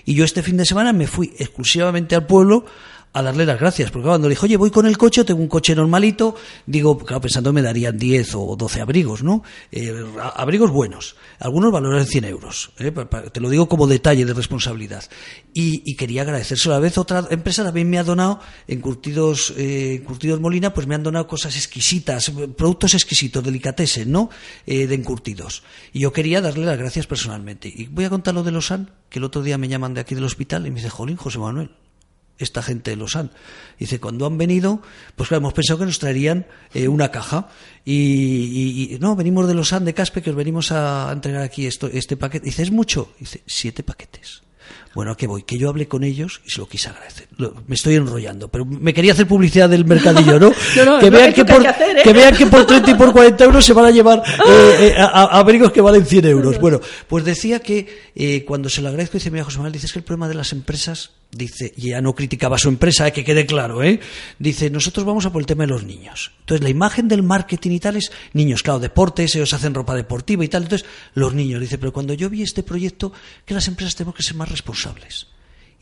[0.06, 2.66] Y yo este fin de semana me fui exclusivamente al pueblo
[3.12, 5.48] a darle las gracias, porque cuando le dije, oye, voy con el coche, tengo un
[5.48, 6.36] coche normalito,
[6.68, 9.44] digo, claro, pensando me darían 10 o 12 abrigos, ¿no?
[9.72, 12.92] Eh, abrigos buenos, algunos valoran 100 euros, ¿eh?
[13.32, 15.04] Te lo digo como detalle de responsabilidad.
[15.54, 16.76] Y, quería agradecérselo.
[16.76, 20.88] A la vez otra empresa también me ha donado, en Curtidos, eh, Curtidos Molina, pues
[20.88, 24.30] me han donado cosas exquisitas, productos exquisitos, delicatessen, ¿no?
[24.66, 25.64] Eh, de encurtidos.
[25.92, 27.72] Y yo quería darle las gracias personalmente.
[27.74, 30.16] Y voy a contar lo de Losan, que el otro día me llaman de aquí
[30.16, 31.72] del hospital y me dice, Jolín, José Manuel,
[32.40, 33.32] esta gente de Losan.
[33.78, 34.82] Dice, cuando han venido,
[35.16, 37.50] pues claro, hemos pensado que nos traerían eh, una caja.
[37.86, 41.66] Y, y- y, no, venimos de Losan, de Caspe, que os venimos a entregar aquí
[41.68, 42.46] esto, este paquete.
[42.46, 43.14] Dice, ¿es mucho?
[43.20, 44.42] Dice, siete paquetes.
[44.94, 45.44] Bueno, ¿a qué voy?
[45.44, 47.28] Que yo hablé con ellos y se lo quise agradecer.
[47.38, 50.52] Lo- me estoy enrollando, pero me quería hacer publicidad del mercadillo, ¿no?
[50.78, 52.02] No, no, que, vean que que, por, que hacer, ¿eh?
[52.04, 54.96] que vean que por 30 y por 40 euros se van a llevar eh, eh,
[54.98, 56.60] a- a- abrigos que valen 100 euros.
[56.60, 60.00] Bueno, pues decía que eh, cuando se lo agradezco, dice, mira, José Manuel, dices que
[60.00, 63.24] el problema de las empresas, dice, y ya no criticaba a su empresa, eh, que
[63.24, 64.00] quede claro, ¿eh?
[64.40, 66.32] Dice, nosotros vamos a por el tema de los niños.
[66.40, 70.44] Entonces, la imagen del marketing y tal es niños, claro, deportes, ellos hacen ropa deportiva
[70.44, 70.64] y tal.
[70.64, 73.14] Entonces, los niños, dice, pero cuando yo vi este proyecto,
[73.46, 75.28] que las empresas tenemos que ser más responsables.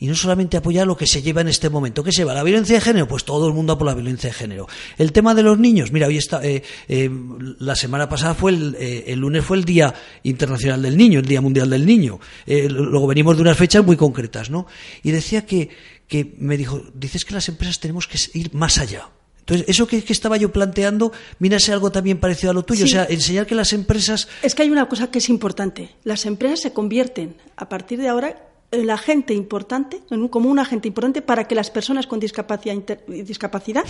[0.00, 2.04] Y no solamente apoyar lo que se lleva en este momento.
[2.04, 2.32] ¿Qué se lleva?
[2.32, 3.08] ¿La violencia de género?
[3.08, 4.68] Pues todo el mundo a por la violencia de género.
[4.96, 7.10] El tema de los niños, mira, hoy está, eh, eh,
[7.58, 11.26] la semana pasada fue el, eh, el lunes fue el Día Internacional del Niño, el
[11.26, 12.20] Día Mundial del Niño.
[12.46, 14.66] Luego venimos de unas fechas muy concretas, ¿no?
[15.02, 15.70] Y decía que,
[16.06, 19.10] que me dijo, dices que las empresas tenemos que ir más allá.
[19.40, 21.10] Entonces, eso que, que estaba yo planteando,
[21.58, 22.86] ser algo también parecido a lo tuyo.
[22.86, 22.92] Sí.
[22.92, 25.96] O sea, enseñar que las empresas Es que hay una cosa que es importante.
[26.04, 30.00] Las empresas se convierten, a partir de ahora, el agente importante,
[30.30, 33.84] como un agente importante para que las personas con discapacidad, inter- discapacidad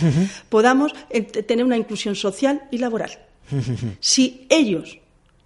[0.48, 3.10] podamos eh, tener una inclusión social y laboral.
[4.00, 4.98] si ellos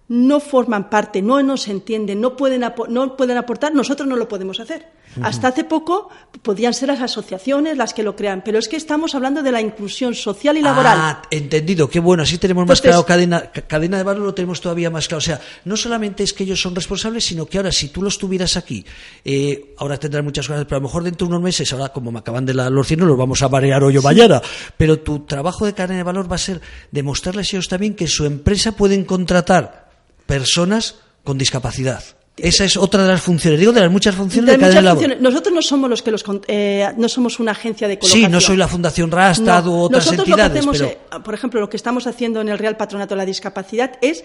[0.09, 4.59] no forman parte, no nos entienden, no pueden, no pueden aportar, nosotros no lo podemos
[4.59, 4.87] hacer.
[5.21, 6.09] Hasta hace poco
[6.41, 9.61] podían ser las asociaciones las que lo crean, pero es que estamos hablando de la
[9.61, 10.97] inclusión social y laboral.
[10.99, 14.59] Ah, entendido, qué bueno, así tenemos más claro cadena, ca- cadena de valor, lo tenemos
[14.59, 15.19] todavía más claro.
[15.19, 18.17] O sea, no solamente es que ellos son responsables, sino que ahora si tú los
[18.17, 18.83] tuvieras aquí,
[19.23, 22.11] eh, ahora tendrán muchas cosas, pero a lo mejor dentro de unos meses, ahora como
[22.11, 24.41] me acaban de la, los cielos, los vamos a marear hoy o mañana.
[24.77, 26.59] Pero tu trabajo de cadena de valor va a ser
[26.91, 29.83] demostrarles a ellos también que su empresa pueden contratar
[30.25, 32.03] personas con discapacidad.
[32.35, 35.21] Esa es otra de las funciones, digo de las muchas funciones de, De muchas funciones.
[35.21, 38.31] Nosotros no somos los que los eh, no somos una agencia de Sí, colocación.
[38.31, 39.71] no soy la Fundación Rastad No.
[39.71, 42.41] u otras Nosotros entidades, lo que hacemos, pero eh, por ejemplo, lo que estamos haciendo
[42.41, 44.23] en el Real Patronato de la Discapacidad es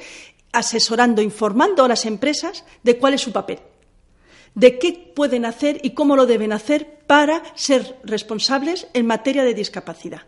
[0.52, 3.58] asesorando, informando a las empresas de cuál es su papel.
[4.54, 9.52] de qué pueden hacer y cómo lo deben hacer para ser responsables en materia de
[9.54, 10.22] discapacidad.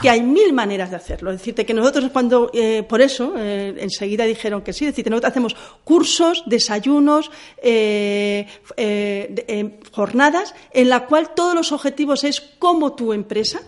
[0.00, 1.30] Que hay mil maneras de hacerlo.
[1.30, 5.10] Es decir, que nosotros cuando, eh, por eso, eh, enseguida dijeron que sí, es decir,
[5.10, 7.30] nosotros hacemos cursos, desayunos,
[7.62, 8.46] eh,
[9.92, 13.60] jornadas, en la cual todos los objetivos es cómo tu empresa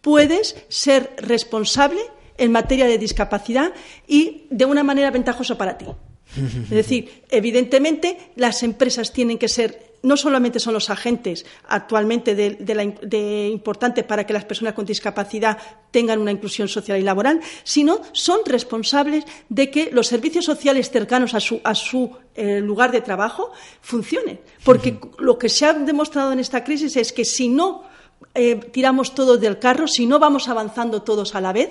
[0.00, 2.00] puedes ser responsable
[2.36, 3.72] en materia de discapacidad
[4.08, 5.86] y de una manera ventajosa para ti.
[6.36, 13.48] Es decir, evidentemente las empresas tienen que ser no solamente son los agentes actualmente de,
[13.52, 15.58] importante para que las personas con discapacidad
[15.90, 21.34] tengan una inclusión social y laboral, sino son responsables de que los servicios sociales cercanos
[21.34, 21.40] a
[21.74, 24.40] su, eh, lugar de trabajo funcionen.
[24.64, 27.84] Porque lo que se ha demostrado en esta crisis es que si no
[28.34, 31.70] eh, tiramos todos del carro, si no vamos avanzando todos a la vez,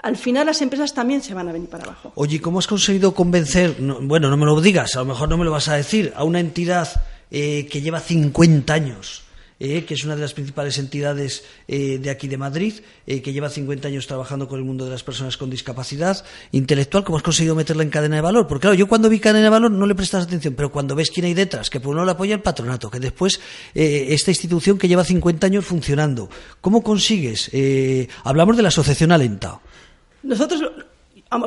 [0.00, 2.12] al final las empresas también se van a venir para abajo.
[2.14, 5.44] Oye, ¿cómo has conseguido convencer, bueno, no me lo digas, a lo mejor no me
[5.44, 6.88] lo vas a decir, a una entidad
[7.30, 9.24] eh, que lleva 50 años?
[9.60, 13.50] Eh, que es una de las principales entidades eh, de aquí de Madrid, que lleva
[13.50, 17.02] 50 años trabajando con el mundo de las personas con discapacidad intelectual.
[17.02, 18.46] ¿Cómo has conseguido meterla en cadena de valor?
[18.46, 21.10] Porque claro, yo cuando vi cadena de valor no le prestas atención, pero cuando ves
[21.10, 23.40] quién hay detrás, que por uno le apoya el patronato, que después
[23.74, 27.50] esta institución que lleva 50 años funcionando, ¿cómo consigues?
[28.22, 29.58] hablamos de la asociación Alenta.
[30.22, 30.62] Nosotros,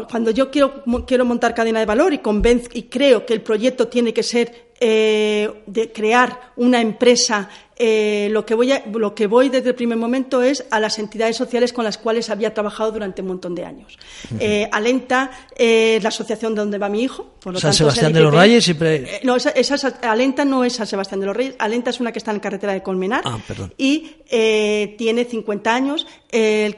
[0.10, 3.88] cuando yo quiero, quiero montar cadena de valor y, convenzo, y creo que el proyecto
[3.88, 7.48] tiene que ser eh, de crear una empresa,
[7.84, 11.36] eh, lo, que voy lo que voy desde el primer momento es a las entidades
[11.36, 13.98] sociales con las cuales había trabajado durante un montón de años.
[14.39, 17.34] Eh, Alenta es la asociación donde va mi hijo.
[17.41, 19.22] Por San Sebastián de los Reyes siempre.
[19.24, 21.56] no, esa, Alenta no es San Sebastián de los Reyes.
[21.58, 23.24] Alenta es una que está en carretera de Colmenar.
[23.26, 23.74] Ah, perdón.
[23.80, 26.06] Y tiene 50 años.
[26.30, 26.78] El,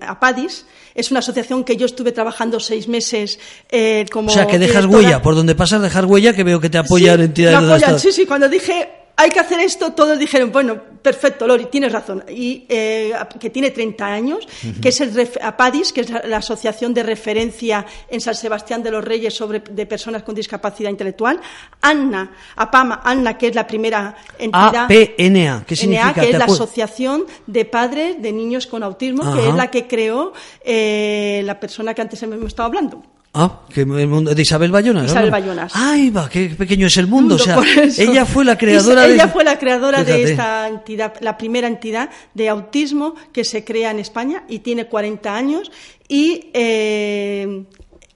[0.00, 4.30] Apadis es una asociación que yo estuve trabajando seis meses eh, como.
[4.30, 7.18] O sea, que dejas huella, por donde pasas, dejar huella, que veo que te apoyan
[7.18, 7.82] sí, entidades.
[7.86, 11.92] Me sí, sí, cuando dije hay que hacer esto, todos dijeron, bueno, perfecto, Lori, tienes
[11.92, 12.24] razón.
[12.28, 14.48] Y eh, que tiene 30 años,
[14.80, 19.04] que es el APADIS, que es la, Asociación de Referencia en San Sebastián de los
[19.04, 21.40] Reyes sobre, de Personas con Discapacidad Intelectual.
[21.82, 24.84] Anna, APAMA, Anna, que es la primera entidad.
[24.84, 26.14] APNA, ¿qué significa?
[26.14, 30.32] que es la Asociación de Padres de Niños con Autismo, que es la que creó
[30.64, 33.02] eh, la persona que antes hemos estado hablando.
[33.32, 35.06] Ah, que el mundo de Isabel Bayonas.
[35.06, 35.72] Isabel Bayonas.
[35.76, 37.36] Ay, va, qué pequeño es el mundo.
[37.36, 37.58] o sea,
[37.98, 39.14] ella fue la creadora de.
[39.14, 43.92] Ella fue la creadora de esta entidad, la primera entidad de autismo que se crea
[43.92, 45.70] en España y tiene 40 años.
[46.08, 47.64] Y eh,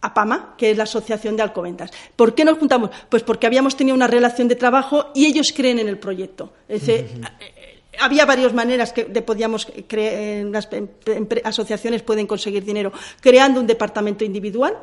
[0.05, 1.90] APAMA, que es la Asociación de Alcobendas.
[2.14, 2.90] ¿Por qué nos juntamos?
[3.09, 6.53] Pues porque habíamos tenido una relación de trabajo y ellos creen en el proyecto.
[6.68, 7.20] Es decir,
[8.05, 10.69] había varias maneras que podíamos creer, las
[11.45, 14.77] asociaciones pueden conseguir dinero creando un departamento individual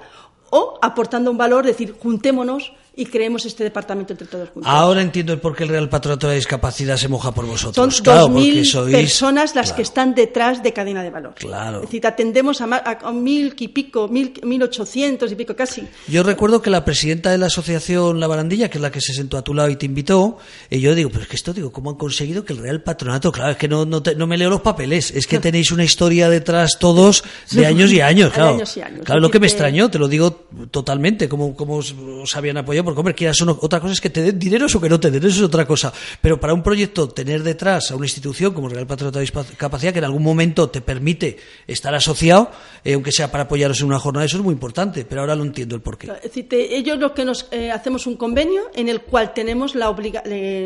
[0.50, 4.70] o aportando un valor, decir, juntémonos y creemos este departamento entre todos juntos.
[4.70, 7.96] Ahora entiendo el por qué el Real Patronato de Discapacidad se moja por vosotros.
[7.96, 11.36] Son dos mil personas las que están detrás de cadena de valor.
[11.36, 11.78] Claro.
[11.78, 15.88] Es decir, atendemos a, mil y pico, mil, mil ochocientos y pico casi.
[16.10, 19.14] Yo recuerdo que la presidenta de la asociación La Barandilla, que es la que se
[19.14, 20.38] sentó a tu lado y te invitó,
[20.70, 23.32] y yo digo, pero es que esto, digo, ¿cómo han conseguido que el Real Patronato,
[23.32, 26.78] claro, es que no, no, me leo los papeles, es que tenéis una historia detrás
[26.78, 28.56] todos de años y años, claro.
[28.56, 29.06] Años y años.
[29.06, 33.00] Claro, lo que me extrañó, te lo digo totalmente, cómo, cómo os habían apoyado porque,
[33.00, 35.38] hombre, quieras otra cosa es que te den dinero o que no te den, eso
[35.38, 35.92] es otra cosa.
[36.22, 39.94] Pero para un proyecto, tener detrás a una institución como el Real Patronato de Discapacidad,
[39.94, 42.52] que en algún momento te permite estar asociado,
[42.84, 45.44] eh, aunque sea para apoyaros en una jornada, eso es muy importante, pero ahora lo
[45.44, 46.08] entiendo el porqué.
[46.08, 49.90] Es decir, ellos lo que nos eh, hacemos un convenio en el cual tenemos la
[49.90, 50.24] obliga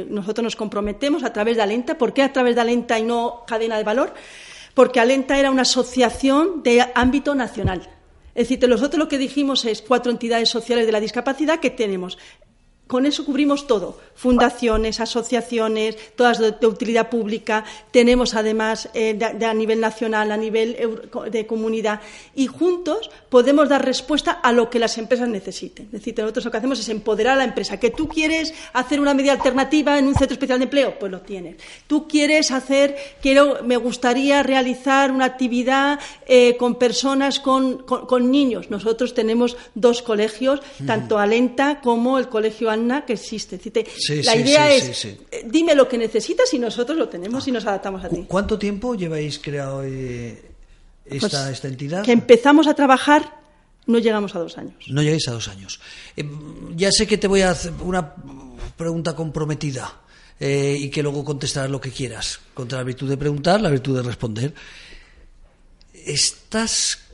[0.10, 1.98] nosotros nos comprometemos a través de Alenta.
[1.98, 4.14] ¿Por qué a través de Alenta y no cadena de valor?
[4.74, 7.90] Porque Alenta era una asociación de ámbito nacional.
[8.36, 12.18] Es decir, nosotros lo que dijimos es cuatro entidades sociales de la discapacidad que tenemos
[12.88, 17.66] con eso cubrimos todo, fundaciones, asociaciones, todas de, utilidad pública.
[17.92, 20.78] Tenemos además eh, de, a nivel nacional, a nivel
[21.32, 22.02] de comunidad
[22.36, 25.88] y juntos podemos dar respuesta a lo que las empresas necesiten.
[25.88, 27.80] Es decir, nosotros lo que hacemos es empoderar a la empresa.
[27.80, 31.22] Que tú quieres hacer una medida alternativa en un centro especial de empleo, pues lo
[31.22, 31.58] tienes.
[31.88, 37.84] Tú quieres hacer, quiero, me gustaría realizar una actividad eh, con personas con,
[38.32, 38.70] niños.
[38.70, 42.70] Nosotros tenemos dos colegios, tanto Alenta como el colegio
[43.06, 43.60] que existe.
[44.24, 48.04] la idea es, eh, dime lo que necesitas y nosotros lo tenemos y nos adaptamos
[48.04, 48.26] a ti.
[48.28, 50.42] ¿Cuánto tiempo lleváis creado eh,
[51.06, 52.04] esta, pues, entidad?
[52.04, 53.44] Que empezamos a trabajar
[53.88, 54.74] no llegamos a dos años.
[54.88, 55.80] No llegáis a dos años.
[56.18, 56.26] Eh,
[56.76, 58.16] ya sé que te voy a hacer una
[58.76, 60.02] pregunta comprometida
[60.38, 62.40] y que luego contestarás lo que quieras.
[62.54, 64.54] Contra la virtud de preguntar, la virtud de responder.
[65.94, 67.05] ¿Estás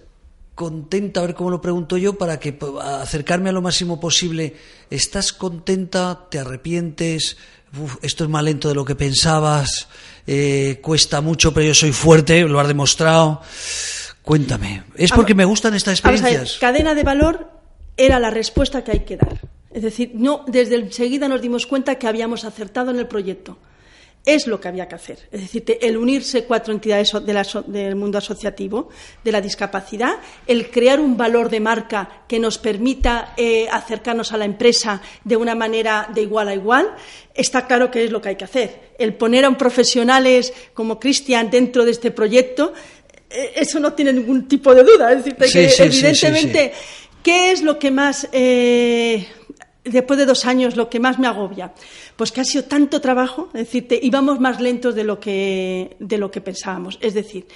[0.55, 4.55] contenta, a ver cómo lo pregunto yo, para que acercarme a lo máximo posible.
[4.89, 6.27] ¿Estás contenta?
[6.29, 7.37] ¿Te arrepientes?
[8.01, 9.87] esto es más lento de lo que pensabas.
[10.27, 13.41] Eh, cuesta mucho, pero yo soy fuerte, lo has demostrado.
[14.21, 14.83] Cuéntame.
[14.95, 16.58] Es porque me gustan estas experiencias.
[16.60, 17.49] cadena de valor
[17.97, 19.39] era la respuesta que hay que dar.
[19.71, 23.58] Es decir, no, desde enseguida nos dimos cuenta que habíamos acertado en el proyecto
[24.26, 25.28] es lo que había que hacer.
[25.32, 27.12] Es decir, el unirse cuatro entidades
[27.67, 28.90] del mundo asociativo
[29.24, 30.13] de la discapacidad,
[30.46, 35.38] el crear un valor de marca que nos permita eh, acercarnos a la empresa de
[35.38, 36.96] una manera de igual a igual,
[37.34, 38.92] está claro que es lo que hay que hacer.
[39.00, 42.74] El poner a un profesionales como Cristian dentro de este proyecto,
[43.30, 45.12] eh, eso no tiene ningún tipo de duda.
[45.13, 46.74] Es decir, que evidentemente,
[47.24, 48.28] ¿qué es lo que más...
[48.32, 49.28] Eh,
[49.84, 51.73] después de dos años, lo que más me agobia,
[52.15, 56.17] pues que ha sido tanto trabajo, es decir, íbamos más lentos de lo que, de
[56.17, 57.00] lo que pensábamos.
[57.02, 57.48] Es decir,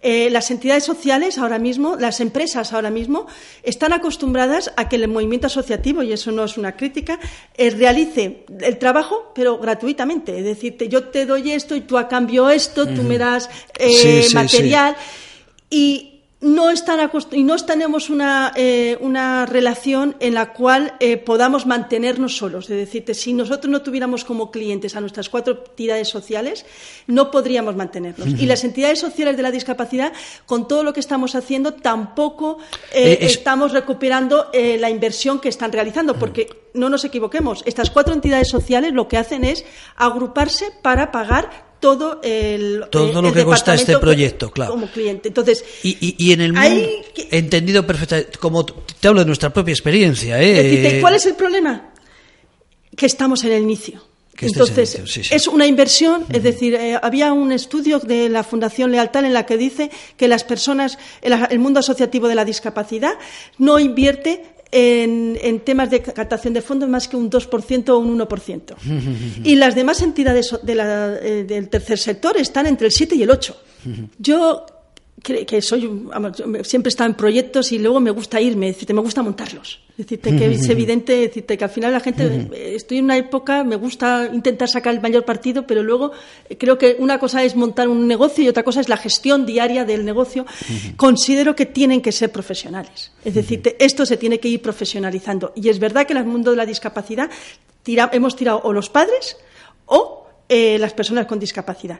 [0.00, 3.26] eh, las entidades sociales ahora mismo, las empresas ahora mismo,
[3.62, 7.18] están acostumbradas a que el movimiento asociativo, y eso no es una crítica,
[7.54, 10.38] eh, realice el trabajo, pero gratuitamente.
[10.38, 14.26] Es decir, yo te doy esto y tú a cambio esto, tú me das eh,
[14.34, 14.96] material.
[15.70, 16.13] Y
[16.44, 22.36] no, están y no tenemos una, eh, una, relación en la cual eh, podamos mantenernos
[22.36, 22.68] solos.
[22.68, 26.66] Es decir, si nosotros no tuviéramos como clientes a nuestras cuatro entidades sociales,
[27.06, 28.28] no podríamos mantenernos.
[28.28, 30.12] Y las entidades sociales de la discapacidad,
[30.44, 32.58] con todo lo que estamos haciendo, tampoco
[32.92, 38.48] eh, estamos recuperando la inversión que están realizando, porque no nos equivoquemos, estas cuatro entidades
[38.48, 39.64] sociales lo que hacen es
[39.96, 44.72] agruparse para pagar todo el todo lo que cuesta este proyecto, claro.
[44.72, 45.28] Como cliente.
[45.28, 46.88] Entonces, y, en el mundo,
[47.30, 50.98] entendido perfectamente, como te hablo de nuestra propia experiencia, ¿eh?
[51.02, 51.92] ¿Cuál es el problema?
[52.96, 54.00] Que estamos en el inicio.
[54.40, 59.34] Entonces, es una inversión, es decir, eh, había un estudio de la Fundación Lealtad en
[59.34, 63.12] la que dice que las personas, el mundo asociativo de la discapacidad,
[63.58, 68.74] no invierte en, temas de captación de fondos más que un 2% o un 1%.
[69.44, 73.54] y las demás entidades eh, del tercer sector están entre el 7 y el 8%.
[74.18, 74.66] Yo
[75.24, 76.06] que, soy
[76.62, 79.80] siempre he estado en proyectos y luego me gusta irme, decirte, me gusta montarlos.
[79.96, 83.76] Decirte que es evidente, decirte que al final la gente, estoy en una época, me
[83.76, 86.12] gusta intentar sacar el mayor partido, pero luego
[86.48, 89.46] eh, creo que una cosa es montar un negocio y otra cosa es la gestión
[89.46, 90.44] diaria del negocio.
[90.96, 93.10] Considero que tienen que ser profesionales.
[93.24, 95.52] Es decir, esto se tiene que ir profesionalizando.
[95.56, 97.30] Y es verdad que en el mundo de la discapacidad
[98.12, 99.38] hemos tirado o los padres
[99.86, 101.98] o eh, las personas con discapacidad.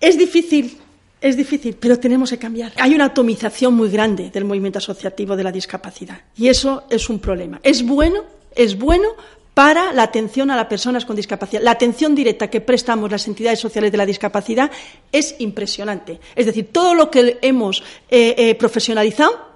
[0.00, 0.78] Es difícil
[1.20, 2.72] es difícil, pero tenemos que cambiar.
[2.76, 7.18] Hay una atomización muy grande del movimiento asociativo de la discapacidad y eso es un
[7.18, 7.60] problema.
[7.62, 9.08] Es bueno, es bueno
[9.54, 11.62] para la atención a las personas con discapacidad.
[11.62, 14.70] La atención directa que prestamos las entidades sociales de la discapacidad
[15.10, 16.20] es impresionante.
[16.34, 19.55] Es decir, todo lo que hemos eh, eh, profesionalizado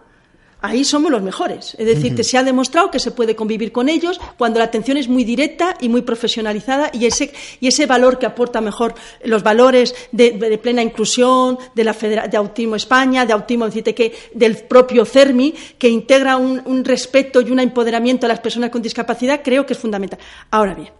[0.63, 1.75] ahí somos los mejores.
[1.79, 4.97] Es decir, que se ha demostrado que se puede convivir con ellos cuando la atención
[4.97, 8.95] es muy directa y muy profesionalizada y ese, y ese valor que aporta mejor
[9.25, 15.05] los valores de, plena inclusión, de, la de Autismo España, de Autismo, que, del propio
[15.05, 19.67] CERMI, que integra un, un respeto y un empoderamiento a las personas con discapacidad, creo
[19.67, 20.19] que es fundamental.
[20.51, 21.00] Ahora bien,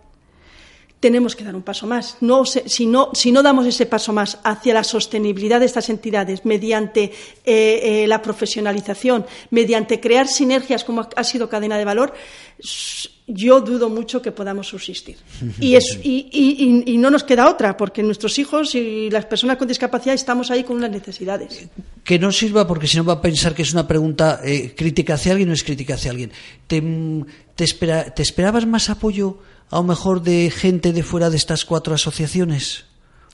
[1.01, 2.19] tenemos que dar un paso más.
[2.21, 6.45] No, si, no, si, no, damos ese paso más hacia la sostenibilidad de estas entidades
[6.45, 7.11] mediante eh,
[7.45, 12.13] eh, la profesionalización, mediante crear sinergias como ha sido cadena de valor,
[13.27, 15.17] yo dudo mucho que podamos subsistir.
[15.61, 20.15] Y, y, y, no nos queda otra, porque nuestros hijos y las personas con discapacidad
[20.15, 21.69] estamos ahí con unas necesidades.
[22.05, 25.15] Que no sirva porque si no va a pensar que es una pregunta eh, crítica
[25.15, 26.33] hacia alguien o es crítica hacia alguien.
[26.67, 26.83] ¿Te,
[27.55, 29.39] te, espera, ¿Te esperabas más apoyo?
[29.71, 32.85] A lo mejor de gente de fuera de estas cuatro asociaciones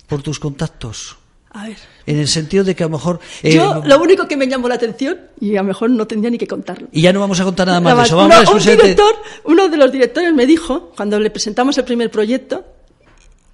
[0.07, 1.16] por tus contactos?
[1.51, 1.78] A ver.
[2.05, 3.18] En el sentido de que a lo mejor...
[3.43, 6.30] Eh, Yo lo único que me llamó la atención, y a lo mejor no tendría
[6.30, 6.89] ni que contarlo.
[6.93, 8.16] Y ya no vamos a contar nada más de eso.
[8.16, 9.14] Vamos un director,
[9.45, 12.64] uno de los directores me dijo, cuando le presentamos el primer proyecto,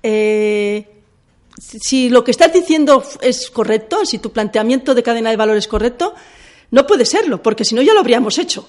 [0.03, 0.89] eh,
[1.59, 5.68] si lo que estás diciendo es correcto, si tu planteamiento de cadena de valor es
[5.68, 6.14] correcto,
[6.72, 8.68] no puede serlo, porque si no ya lo habríamos hecho.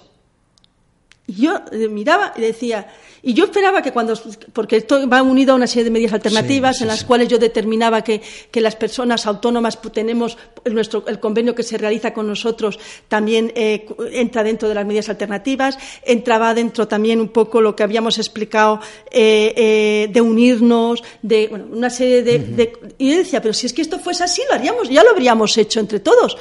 [1.26, 2.86] Y yo eh, miraba y decía,
[3.22, 4.14] y yo esperaba que cuando,
[4.52, 8.04] porque esto va unido a una serie de medidas alternativas en las cuales yo determinaba
[8.04, 8.22] que,
[8.56, 14.44] las personas autónomas tenemos nuestro, el convenio que se realiza con nosotros también eh, entra
[14.44, 20.10] dentro de las medidas alternativas, entraba dentro también un poco lo que habíamos explicado eh,
[20.12, 23.82] de unirnos, de bueno, una serie de, de, Y yo decía, pero si es que
[23.82, 26.38] esto fuese así, lo haríamos, ya lo habríamos hecho entre todos.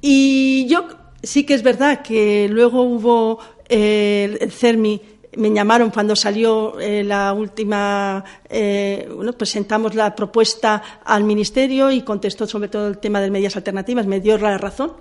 [0.00, 0.86] Y yo
[1.22, 5.00] sí que es verdad que luego hubo el CERMI
[5.36, 12.02] me llamaron cuando salió eh, la última, eh, bueno, presentamos la propuesta al Ministerio y
[12.02, 14.94] contestó sobre todo el tema de medidas alternativas, me dio la razón.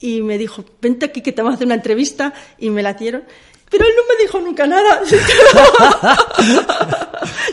[0.00, 2.94] y me dijo, vente aquí que te vamos a hacer una entrevista y me la
[2.94, 3.24] dieron.
[3.70, 5.02] Pero él no me dijo nunca nada.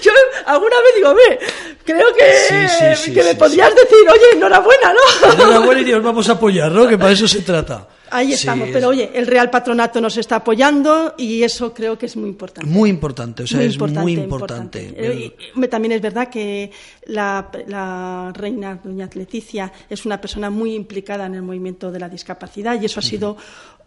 [0.01, 0.11] Yo
[0.45, 1.39] alguna vez digo, ve,
[1.83, 5.33] creo que, Sí, sí, sí, que me sí, podías decir, oye, enhorabuena, ¿no?
[5.33, 6.87] Enhorabuena y os vamos a apoyar, ¿no?
[6.87, 7.87] Que para eso se trata.
[8.13, 8.67] Ahí estamos.
[8.67, 12.29] es Pero oye, el Real Patronato nos está apoyando y eso creo que es muy
[12.29, 12.69] importante.
[12.69, 14.93] Muy importante, o sea, Muy es muy importante.
[14.95, 16.71] Eh, también es verdad que
[17.07, 22.09] la, la reina doña Leticia es una persona muy implicada en el movimiento de la
[22.09, 23.37] discapacidad y eso ha sido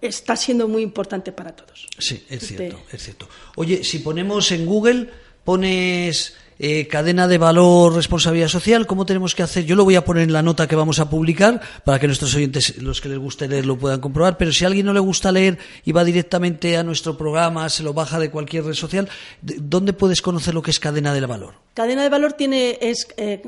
[0.01, 1.87] está siendo muy importante para todos.
[1.99, 3.29] Sí, es cierto, es cierto.
[3.57, 5.09] Oye, si ponemos en Google,
[5.45, 9.65] pones eh, cadena de valor, responsabilidad social, ¿cómo tenemos que hacer?
[9.65, 12.35] Yo lo voy a poner en la nota que vamos a publicar para que nuestros
[12.35, 14.37] oyentes, los que les guste leer, lo puedan comprobar.
[14.39, 17.83] Pero si a alguien no le gusta leer y va directamente a nuestro programa, se
[17.83, 19.09] lo baja de cualquier red social,
[19.43, 21.55] ¿de- ¿dónde puedes conocer lo que es cadena de valor?
[21.75, 23.43] Cadena de valor tiene es eh,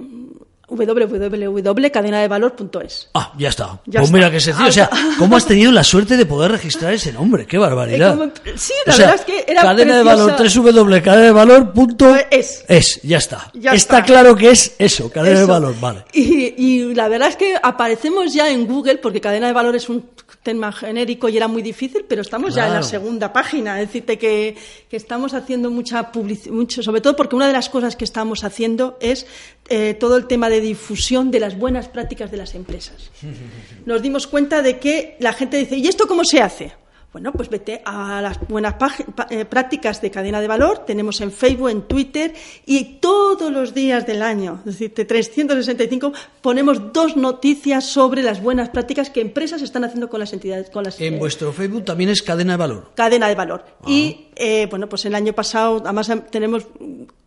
[0.68, 3.08] www.cadenadevalor.es.
[3.14, 3.80] Ah, ya está.
[3.86, 4.16] Ya pues está.
[4.16, 4.68] mira qué sencillo.
[4.68, 7.46] O sea, ¿cómo has tenido la suerte de poder registrar ese nombre?
[7.46, 8.16] ¡Qué barbaridad!
[8.16, 10.70] Como- sí, la O sea, verdad es que era cadena de valor, preciosa.
[10.70, 12.64] www.cadenadevalor.es.
[12.68, 13.00] Es.
[13.02, 13.50] ya está.
[13.54, 14.06] Ya está, está.
[14.06, 16.04] claro que es eso, cadena de valor, vale.
[16.12, 19.88] Y, y la verdad es que aparecemos ya en Google, porque cadena de valor es
[19.88, 20.04] un
[20.42, 23.80] tema genérico y era muy difícil, pero estamos ya en la segunda página.
[23.80, 24.56] Es decirte que,
[24.88, 28.44] que estamos haciendo mucha publicidad, mucho, sobre todo porque una de las cosas que estamos
[28.44, 29.26] haciendo es
[29.68, 33.10] eh, todo el tema de difusión de las buenas prácticas de las empresas.
[33.86, 36.72] Nos dimos cuenta de que la gente dice, ¿y esto cómo se hace?
[37.12, 38.74] Bueno, pues vete a las buenas
[39.30, 40.84] eh, prácticas de cadena de valor.
[40.84, 42.34] Tenemos en Facebook, en Twitter
[42.66, 48.42] y todos los días del año, es decir, de 365, ponemos dos noticias sobre las
[48.42, 51.86] buenas prácticas que empresas están haciendo con las entidades, con las En eh, vuestro Facebook
[51.86, 52.90] también es cadena de valor.
[52.94, 53.64] cadena de valor.
[53.86, 56.66] Y eh, bueno, pues el año pasado, además em, tenemos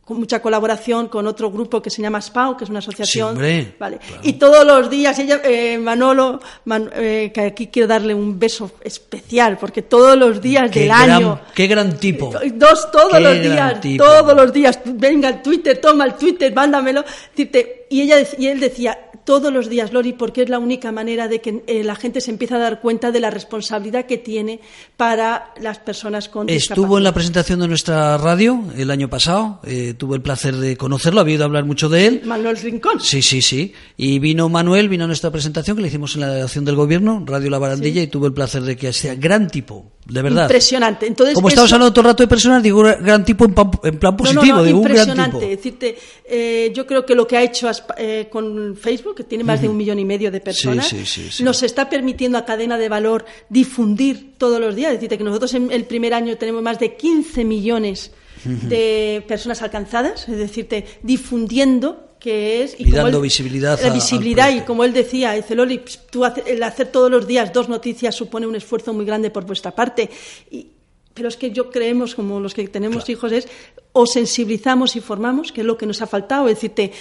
[0.04, 3.38] con mucha colaboración con otro grupo que se llama SPAO, que es una asociación.
[3.40, 3.98] Sí, vale.
[4.00, 4.22] claro.
[4.24, 8.72] Y todos los días, ella, eh, Manolo, Man- eh, que aquí quiero darle un beso
[8.82, 11.40] especial, porque todos los días Qué del gran, año.
[11.56, 12.34] qué gran tipo.
[12.56, 14.04] Dos todos Qué los días, tipo.
[14.04, 14.80] todos los días.
[14.86, 17.06] Venga el Twitter, toma el Twitter, mándamelo.
[17.38, 21.42] Y, ella, y él decía, todos los días, Lori, porque es la única manera de
[21.42, 24.60] que eh, la gente se empiece a dar cuenta de la responsabilidad que tiene
[24.98, 27.14] para las personas con Estuvo en la discapacidad.
[27.14, 31.46] presentación de nuestra radio el año pasado, eh, tuve el placer de conocerlo, había oído
[31.46, 32.22] hablar mucho de él.
[32.26, 33.00] Manuel Rincón.
[33.00, 33.74] Sí, sí, sí.
[33.98, 37.24] Y vino Manuel, vino a nuestra presentación que le hicimos en la delegación del gobierno,
[37.26, 40.44] Radio La Barandilla, y tuve el placer de que sea gran tipo, de verdad.
[40.44, 41.08] Impresionante.
[41.08, 43.80] Entonces, Como estamos hablando todo el rato de personas, digo gra- gran tipo en, pam-
[43.84, 45.38] en plan positivo, no, no, digo un gran impresionante.
[45.38, 45.50] tipo.
[45.50, 49.62] Decirte, eh, yo creo que lo que ha hecho eh, con Facebook, que tiene más
[49.62, 51.44] de un millón y medio de personas, sí, sí, sí.
[51.44, 54.90] nos está permitiendo a cadena de valor difundir todos los días.
[54.92, 58.12] Es decirte que nosotros en el primer año tenemos más de 15 millones
[58.44, 64.62] de personas alcanzadas, es decirte, difundiendo que es Y dando visibilidad la a- visibilidad y
[64.62, 68.14] como él decía dice Loli ps, tú hace- el hacer todos los días dos noticias
[68.16, 70.08] supone un esfuerzo muy grande por vuestra parte
[70.52, 70.68] y,
[71.16, 73.48] pero es que yo creemos como los que tenemos hijos es
[73.94, 76.48] o sensibilizamos y formamos que es lo que nos ha faltado.
[76.48, 76.92] Es decirte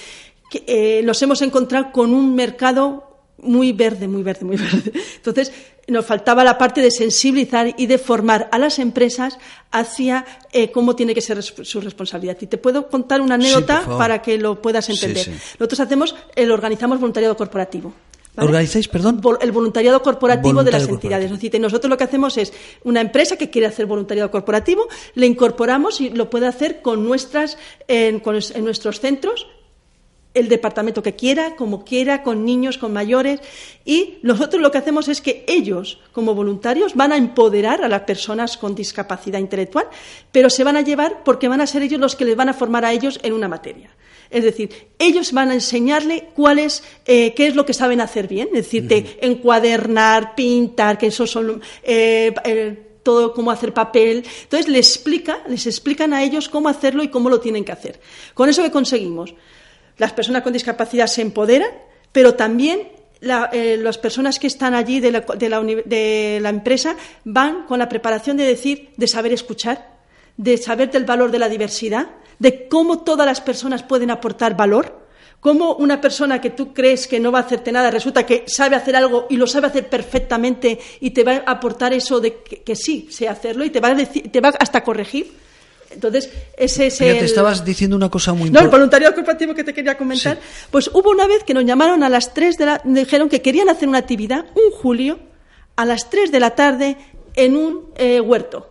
[0.50, 3.06] que eh, nos hemos encontrado con un mercado
[3.38, 4.92] muy verde, muy verde, muy verde.
[5.16, 5.52] Entonces,
[5.88, 9.38] nos faltaba la parte de sensibilizar y de formar a las empresas
[9.72, 12.36] hacia eh, cómo tiene que ser su responsabilidad.
[12.40, 15.24] Y te puedo contar una anécdota para que lo puedas entender.
[15.24, 15.32] sí.
[15.58, 17.92] Nosotros hacemos, el organizamos voluntariado corporativo.
[18.36, 18.48] ¿vale?
[18.50, 19.20] ¿Organizáis, perdón?
[19.40, 20.98] El voluntariado corporativo de las entidades.
[21.26, 21.34] corporativo.
[21.34, 22.52] Es decir, nosotros lo que hacemos es
[22.84, 27.58] una empresa que quiere hacer voluntariado corporativo, le incorporamos y lo puede hacer con nuestras,
[27.88, 29.46] en, con- en nuestros centros
[30.32, 33.40] el departamento que quiera, como quiera, con niños, con mayores.
[33.84, 38.02] Y nosotros lo que hacemos es que ellos, como voluntarios, van a empoderar a las
[38.02, 39.86] personas con discapacidad intelectual,
[40.30, 42.54] pero se van a llevar porque van a ser ellos los que les van a
[42.54, 43.90] formar a ellos en una materia.
[44.30, 48.28] Es decir, ellos van a enseñarle cuál es, eh, qué es lo que saben hacer
[48.28, 54.24] bien, es decir, de encuadernar, pintar, que eso son eh, eh, todo cómo hacer papel.
[54.42, 58.00] Entonces les explica, les explican a ellos cómo hacerlo y cómo lo tienen que hacer.
[58.32, 59.34] Con eso que conseguimos,
[60.00, 61.68] las personas con discapacidad se empoderan,
[62.10, 62.88] pero también
[63.20, 68.38] eh, las personas que están allí de la, de la empresa van con la preparación
[68.38, 69.98] de decir, de saber escuchar,
[70.38, 75.06] de saber del valor de la diversidad, de cómo todas las personas pueden aportar valor,
[75.38, 78.76] cómo una persona que tú crees que no va a hacerte nada resulta que sabe
[78.76, 82.74] hacer algo y lo sabe hacer perfectamente y te va a aportar eso de que,
[82.74, 85.49] sí sé hacerlo y te va a decir, te va hasta corregir.
[85.90, 87.16] Entonces, ese es el...
[87.18, 88.76] estabas diciendo una cosa muy No, el importante.
[88.76, 90.38] voluntariado corporativo que te quería comentar.
[90.70, 92.80] Pues hubo una vez que nos llamaron a las 3 de la...
[92.84, 95.18] Dijeron que querían hacer una actividad, un julio,
[95.76, 96.96] a las 3 de la tarde
[97.34, 98.68] en un eh, huerto.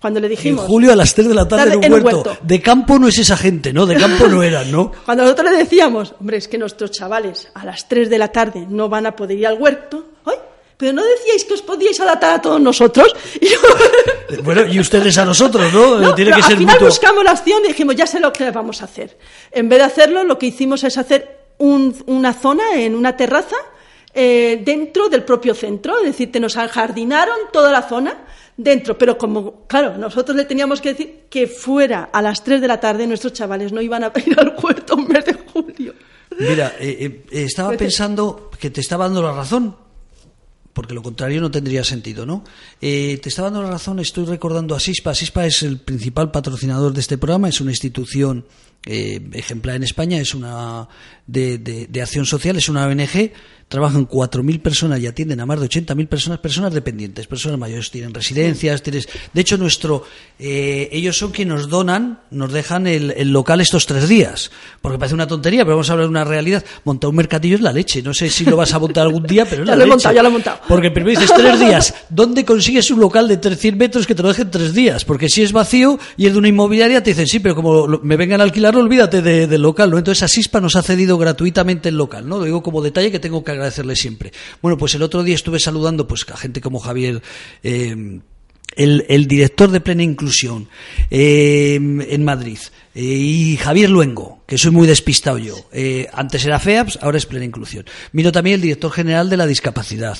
[0.00, 0.66] Cuando le En dijimos...
[0.66, 2.36] julio a las 3 de la tarde, Tarde en un huerto.
[2.42, 3.86] De campo no es esa gente, ¿no?
[3.86, 4.90] De campo no eran, ¿no?
[5.04, 8.66] Cuando nosotros le decíamos, hombre, es que nuestros chavales a las 3 de la tarde
[8.68, 10.34] no van a poder ir al huerto, ¡ay!
[10.82, 13.06] Pero no decíais que os podíais adaptar a todos nosotros.
[14.42, 16.00] Bueno, y ustedes a nosotros, ¿no?
[16.00, 18.50] no Tiene que ser al final buscamos la acción y dijimos, ya sé lo que
[18.50, 19.16] vamos a hacer.
[19.52, 23.54] En vez de hacerlo, lo que hicimos es hacer una zona en una terraza
[24.12, 28.24] eh, dentro del propio centro, es decir, te nos ajardinaron toda la zona
[28.56, 32.66] dentro, pero como, claro, nosotros le teníamos que decir que fuera a las 3 de
[32.66, 35.94] la tarde, nuestros chavales no iban a ir al huerto en mes de julio.
[36.38, 39.76] Mira, eh, eh, estaba pensando que te estaba dando la razón,
[40.72, 42.44] porque lo contrario no tendría sentido, ¿no?
[42.80, 45.14] te estaba dando la razón, estoy recordando a SISPA.
[45.14, 48.44] SISPA es el principal patrocinador de este programa, es una institución
[48.84, 50.88] ejemplar en España, es una
[51.26, 53.32] de, de, acción social, es una ONG
[53.72, 58.12] trabajan 4.000 personas y atienden a más de 80.000 personas, personas dependientes, personas mayores, tienen
[58.12, 59.08] residencias, tienes...
[59.32, 60.04] De hecho, nuestro,
[60.38, 64.50] eh, ellos son quienes nos donan, nos dejan el, local estos tres días,
[64.82, 66.62] porque parece una tontería, pero vamos a hablar de una realidad.
[66.84, 69.46] Montar un mercadillo es la leche, no sé si lo vas a montar algún día,
[69.46, 70.60] pero es ya lo he montado, ya lo he montado.
[70.68, 74.28] Porque primero dices tres días, ¿dónde consigues un local de 300 metros que te lo
[74.28, 75.06] dejen tres días?
[75.06, 78.18] Porque si es vacío y es de una inmobiliaria, te dicen, sí, pero como me
[78.18, 79.96] vengan a alquilarlo, olvídate del local, ¿no?
[79.96, 82.38] Entonces Asispa nos ha cedido gratuitamente el local, ¿no?
[82.38, 84.32] Lo digo como detalle que tengo que agradecerle siempre.
[84.60, 87.22] Bueno, pues el otro día estuve saludando pues a gente como Javier
[87.62, 88.20] eh,
[88.76, 90.68] el, director de Plena Inclusión
[91.10, 92.58] eh, en Madrid,
[92.94, 95.56] eh, y Javier Luengo, que soy muy despistado yo.
[95.72, 97.86] Eh, antes era FEAPS, ahora es Plena Inclusión.
[98.12, 100.18] Miro también el director general de la discapacidad,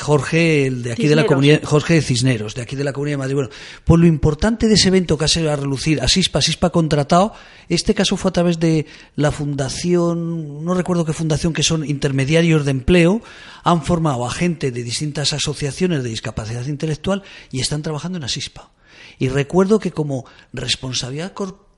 [0.00, 3.18] Jorge, el de aquí de la comunidad, Jorge Cisneros, de aquí de la Comunidad de
[3.20, 3.34] Madrid.
[3.36, 3.50] Bueno,
[3.84, 7.32] pues lo importante de ese evento que ha sido a relucir, a SISPA, SISPA contratado,
[7.70, 8.84] este caso fue a través de
[9.16, 13.22] la fundación, no recuerdo qué fundación, que son intermediarios de empleo,
[13.62, 18.72] han formado a gente de distintas asociaciones de discapacidad intelectual y están trabajando en Asispa.
[19.18, 21.32] Y recuerdo que como responsabilidad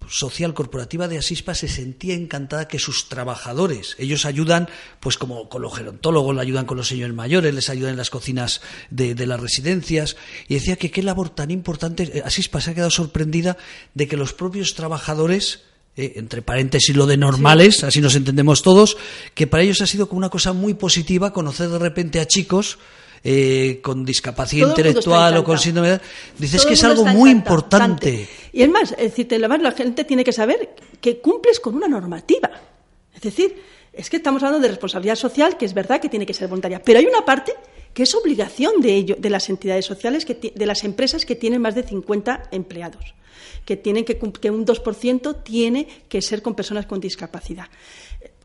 [0.08, 4.68] social corporativa de Asispa se sentía encantada que sus trabajadores, ellos ayudan,
[5.00, 8.10] pues como con los gerontólogos, le ayudan con los señores mayores, les ayudan en las
[8.10, 10.16] cocinas de, las residencias,
[10.48, 13.56] y decía que qué labor tan importante, Asispa se ha quedado sorprendida
[13.94, 15.62] de que los propios trabajadores
[15.96, 18.96] eh, entre paréntesis lo de normales, así nos entendemos todos,
[19.34, 22.78] que para ellos ha sido como una cosa muy positiva conocer de repente a chicos
[23.28, 26.00] eh, con discapacidad intelectual o con síndrome de
[26.38, 28.28] dices que es algo muy importante.
[28.52, 32.48] Y es más, es decir, la gente tiene que saber que cumples con una normativa.
[33.12, 33.60] Es decir,
[33.92, 36.80] es que estamos hablando de responsabilidad social, que es verdad que tiene que ser voluntaria,
[36.80, 37.52] pero hay una parte
[37.92, 41.60] que es obligación de ello, de las entidades sociales, que, de las empresas que tienen
[41.60, 43.16] más de 50 empleados
[43.64, 47.66] que tienen que, que un 2% tiene que ser con personas con discapacidad.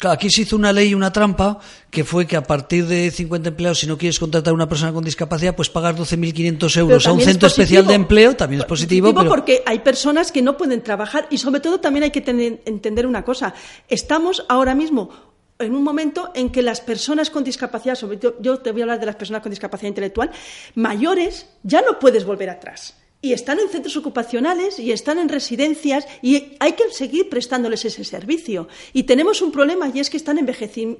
[0.01, 1.59] Claro, aquí se hizo una ley, una trampa,
[1.91, 4.91] que fue que a partir de 50 empleados, si no quieres contratar a una persona
[4.91, 9.13] con discapacidad, pues pagas 12.500 euros a un centro especial de empleo, también es positivo.
[9.13, 12.23] positivo porque hay personas que no pueden trabajar y sobre todo también hay que
[12.65, 13.53] entender una cosa.
[13.89, 15.11] Estamos ahora mismo
[15.59, 18.85] en un momento en que las personas con discapacidad, sobre todo yo te voy a
[18.85, 20.31] hablar de las personas con discapacidad intelectual,
[20.73, 26.07] mayores, ya no puedes volver atrás y están en centros ocupacionales y están en residencias
[26.21, 28.67] y hay que seguir prestándoles ese servicio.
[28.93, 30.37] Y tenemos un problema y es que están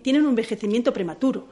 [0.04, 1.48] tienen un envejecimiento prematuro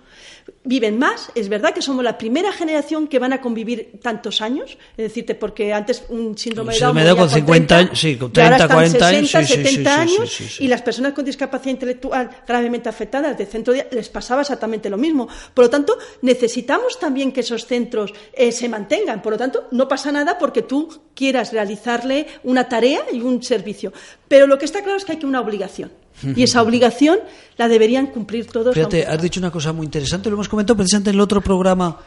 [0.64, 1.32] viven más.
[1.36, 5.36] Es verdad que somos la primera generación que van a convivir tantos años, es decirte,
[5.36, 10.02] porque antes un síndrome de Down con 50 años, sí, con 30, 40 años, 70
[10.02, 14.90] años y las personas con discapacidad intelectual gravemente afectadas de centro de, les pasaba exactamente
[14.90, 15.28] lo mismo.
[15.54, 19.22] Por lo tanto, necesitamos también que esos centros eh, se mantengan.
[19.22, 23.94] Por lo tanto, no pasa nada porque tú quieras realizarle una tarea y un servicio.
[24.28, 25.92] Pero lo que está claro es que hay que una obligación.
[26.36, 27.20] Y esa obligación
[27.58, 28.74] la deberían cumplir todos.
[28.74, 31.98] Fíjate, has dicho una cosa muy interesante, lo hemos comentado precisamente en el otro programa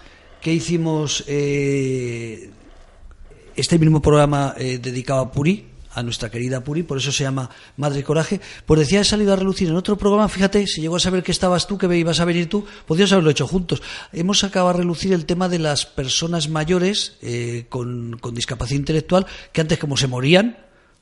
[0.41, 2.51] que hicimos, eh,
[3.55, 7.51] este mismo programa eh, dedicado a Puri, a nuestra querida Puri, por eso se llama
[7.77, 11.01] Madre Coraje, pues decía, he salido a relucir en otro programa, fíjate, si llegó a
[11.01, 13.83] saber que estabas tú, que ibas a venir tú, podrías haberlo hecho juntos.
[14.13, 19.27] Hemos sacado a relucir el tema de las personas mayores eh, con, con discapacidad intelectual,
[19.53, 20.57] que antes como se morían,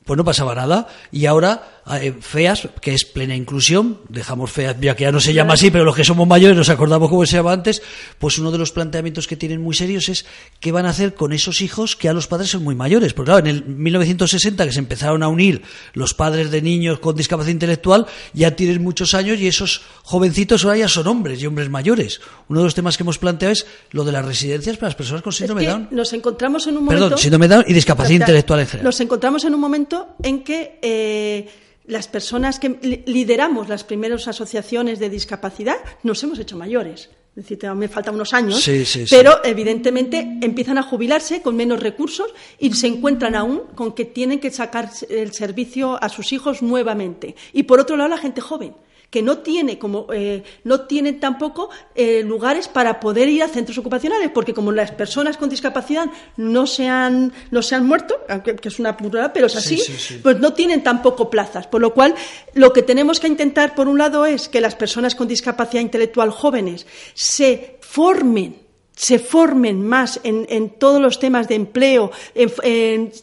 [0.05, 0.89] pues no pasaba nada.
[1.13, 5.35] Y ahora eh, FEAS, que es plena inclusión, dejamos FEAS, ya que ya no se
[5.35, 7.83] llama así, pero los que somos mayores nos acordamos cómo se llamaba antes,
[8.19, 10.27] pues uno de los planteamientos que tienen muy serios es
[10.59, 13.13] qué van a hacer con esos hijos que a los padres son muy mayores.
[13.13, 17.17] Porque claro, en el 1960 que se empezaron a unir los padres de niños con
[17.17, 21.69] discapacidad intelectual, ya tienen muchos años y esos jovencitos ahora ya son hombres y hombres
[21.71, 22.21] mayores.
[22.49, 25.23] Uno de los temas que hemos planteado es lo de las residencias para las personas
[25.23, 25.89] con síndrome Down.
[25.91, 27.05] Nos encontramos en un momento...
[27.05, 28.85] Perdón, síndrome Down y discapacidad intelectual en general.
[28.85, 29.90] Nos encontramos en un momento
[30.23, 30.79] en que...
[30.83, 31.49] Eh,
[31.87, 37.11] las personas que lideramos las primeras asociaciones de discapacidad nos hemos hecho mayores.
[37.37, 38.69] Es decir, me faltan unos años,
[39.09, 42.29] pero evidentemente empiezan a jubilarse con menos recursos
[42.59, 47.37] y se encuentran aún con que tienen que sacar el servicio a sus hijos nuevamente.
[47.53, 48.75] Y por otro lado, la gente joven
[49.11, 53.77] que no tiene como eh, no tienen tampoco eh, lugares para poder ir a centros
[53.79, 56.07] ocupacionales, porque como las personas con discapacidad
[56.37, 59.83] no se han, no se han muerto, aunque que es una burrada, pero es así,
[60.23, 61.67] pues no tienen tampoco plazas.
[61.67, 62.15] Por lo cual,
[62.55, 66.31] lo que tenemos que intentar, por un lado, es que las personas con discapacidad intelectual
[66.31, 68.70] jóvenes se formen
[69.01, 72.11] se formen más en, todos los temas de empleo,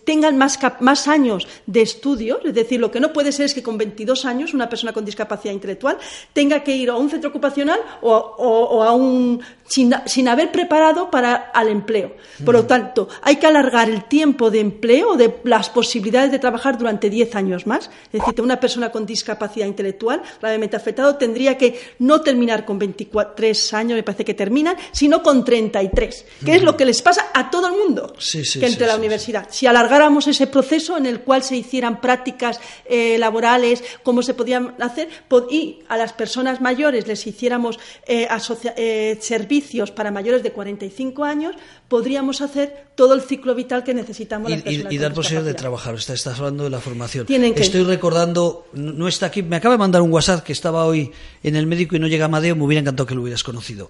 [0.03, 3.61] tengan más, más, años de estudio, es decir, lo que no puede ser es que
[3.61, 5.99] con 22 años una persona con discapacidad intelectual
[6.33, 11.67] tenga que ir a un centro ocupacional o, a un sin, haber preparado para al
[11.67, 12.15] empleo.
[12.43, 16.77] Por lo tanto, hay que alargar el tiempo de empleo, de las posibilidades de trabajar
[16.77, 17.91] durante 10 años más.
[18.11, 23.73] Es decir, una persona con discapacidad intelectual gravemente afectado tendría que no terminar con 23
[23.73, 27.49] años, me parece que terminan, sino con 33, que es lo que les pasa a
[27.49, 28.13] todo el mundo
[28.59, 29.47] que entre la universidad.
[29.51, 34.75] Si alargáramos ese proceso en el cual se hicieran prácticas eh, laborales, cómo se podían
[34.79, 35.09] hacer,
[35.49, 38.27] y a las personas mayores les hiciéramos eh,
[38.75, 41.55] eh, servicios para mayores de 45 años,
[41.87, 44.51] podríamos hacer todo el ciclo vital que necesitamos.
[44.51, 45.95] Y, y, dar posibilidad de trabajar.
[45.95, 47.27] Estás, hablando de la formación.
[47.29, 51.11] Estoy recordando, no está aquí, me acaba de mandar un WhatsApp que estaba hoy
[51.43, 53.89] en el médico y no llega Amadeo, me hubiera encantado que lo hubieras conocido.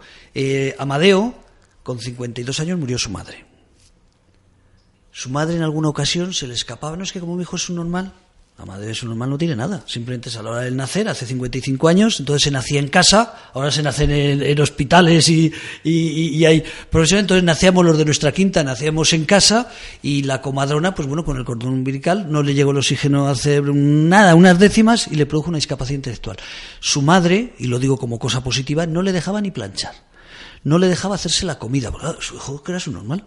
[0.77, 1.46] Amadeo,
[1.87, 3.45] con 52 años, murió su madre.
[5.09, 7.69] Su madre en alguna ocasión se le escapaba, no es que como mi hijo es
[7.69, 8.11] un normal,
[8.57, 9.83] Amadeo es un normal, no tiene nada.
[9.85, 13.51] Simplemente es a la hora del nacer, hace 55 años, entonces se nacía en casa,
[13.53, 15.53] ahora se nace en, hospitales y,
[16.43, 17.23] hay profesionales.
[17.23, 19.71] Entonces nacíamos los de nuestra quinta, nacíamos en casa
[20.01, 23.37] y la comadrona, pues bueno, con el cordón umbilical no le llegó el oxígeno al
[23.37, 26.35] cerebro, nada, unas décimas y le produjo una discapacidad intelectual.
[26.81, 29.93] Su madre, y lo digo como cosa positiva, no le dejaba ni planchar.
[30.63, 33.25] No le dejaba hacerse la comida, porque su hijo que era su normal.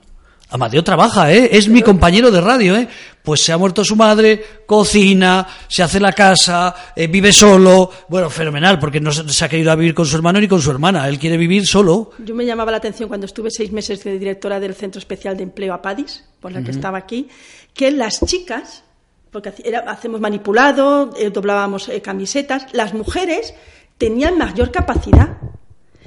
[0.51, 1.51] Amadeo trabaja, ¿eh?
[1.53, 2.89] Es mi compañero de radio, ¿eh?
[3.23, 7.91] Pues se ha muerto su madre, cocina, se hace la casa, eh, vive solo.
[8.09, 11.09] Bueno, fenomenal, porque no se ha querido vivir con su hermano ni con su hermana.
[11.09, 12.11] Él quiere vivir solo.
[12.19, 15.45] Yo me llamaba la atención cuando estuve seis meses de directora del Centro Especial de
[15.45, 17.29] Empleo Apadis, por la que estaba aquí,
[17.73, 18.83] que las chicas,
[19.31, 19.53] porque
[19.87, 23.55] hacemos manipulado, eh, doblábamos eh, camisetas, las mujeres
[23.99, 25.37] tenían mayor capacidad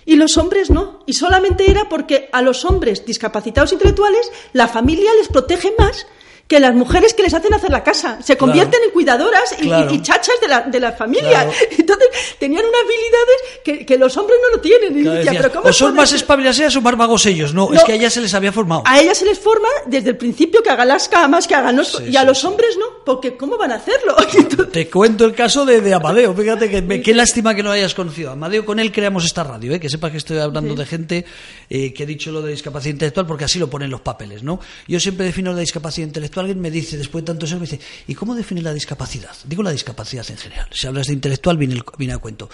[0.05, 0.99] y los hombres no.
[1.05, 6.07] Y solamente era porque a los hombres discapacitados intelectuales la familia les protege más
[6.47, 10.35] que las mujeres que les hacen hacer la casa se convierten en cuidadoras y, chachas
[10.41, 11.43] de la, de la familia.
[11.77, 15.47] Entonces tenían unas habilidades que, los hombres no lo tienen.
[15.63, 17.53] o son más espabiladas o más vagos ellos.
[17.53, 18.83] No, es que a ellas se les había formado.
[18.85, 22.01] A ellas se les forma desde el principio que hagan las camas, que hagan los...
[22.01, 24.15] y a los hombres no, porque ¿cómo van a hacerlo?
[24.71, 26.33] Te cuento el caso de, de Amadeo.
[26.33, 28.31] Fíjate que qué lástima que no hayas conocido.
[28.31, 29.79] Amadeo, con él creamos esta radio, ¿eh?
[29.79, 31.25] que sepa que estoy hablando de gente
[31.69, 34.43] eh, que ha dicho lo de discapacidad intelectual porque así lo ponen los papeles.
[34.43, 34.59] ¿no?
[34.87, 37.79] Yo siempre defino la discapacidad intelectual alguien me dice, después de tantos años, me dice,
[38.07, 39.35] ¿y cómo define la discapacidad?
[39.45, 40.67] Digo la discapacidad en general.
[40.71, 42.49] Si hablas de intelectual, viene, viene a cuento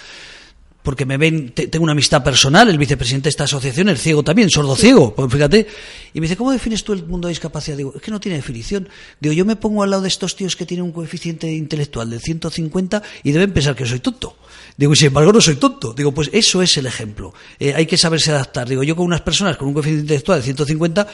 [0.89, 4.49] porque me ven, tengo una amistad personal, el vicepresidente de esta asociación, el ciego también,
[4.49, 5.67] sordo ciego, pues fíjate,
[6.13, 7.75] y me dice, ¿cómo defines tú el mundo de discapacidad?
[7.75, 8.87] Digo, es que no tiene definición.
[9.19, 12.19] Digo, yo me pongo al lado de estos tíos que tienen un coeficiente intelectual de
[12.19, 14.37] 150 y deben pensar que soy tonto.
[14.77, 15.93] Digo, y sin embargo no soy tonto.
[15.93, 17.33] Digo, pues eso es el ejemplo.
[17.59, 18.67] Eh, hay que saberse adaptar.
[18.67, 21.07] Digo, yo con unas personas con un coeficiente intelectual de 150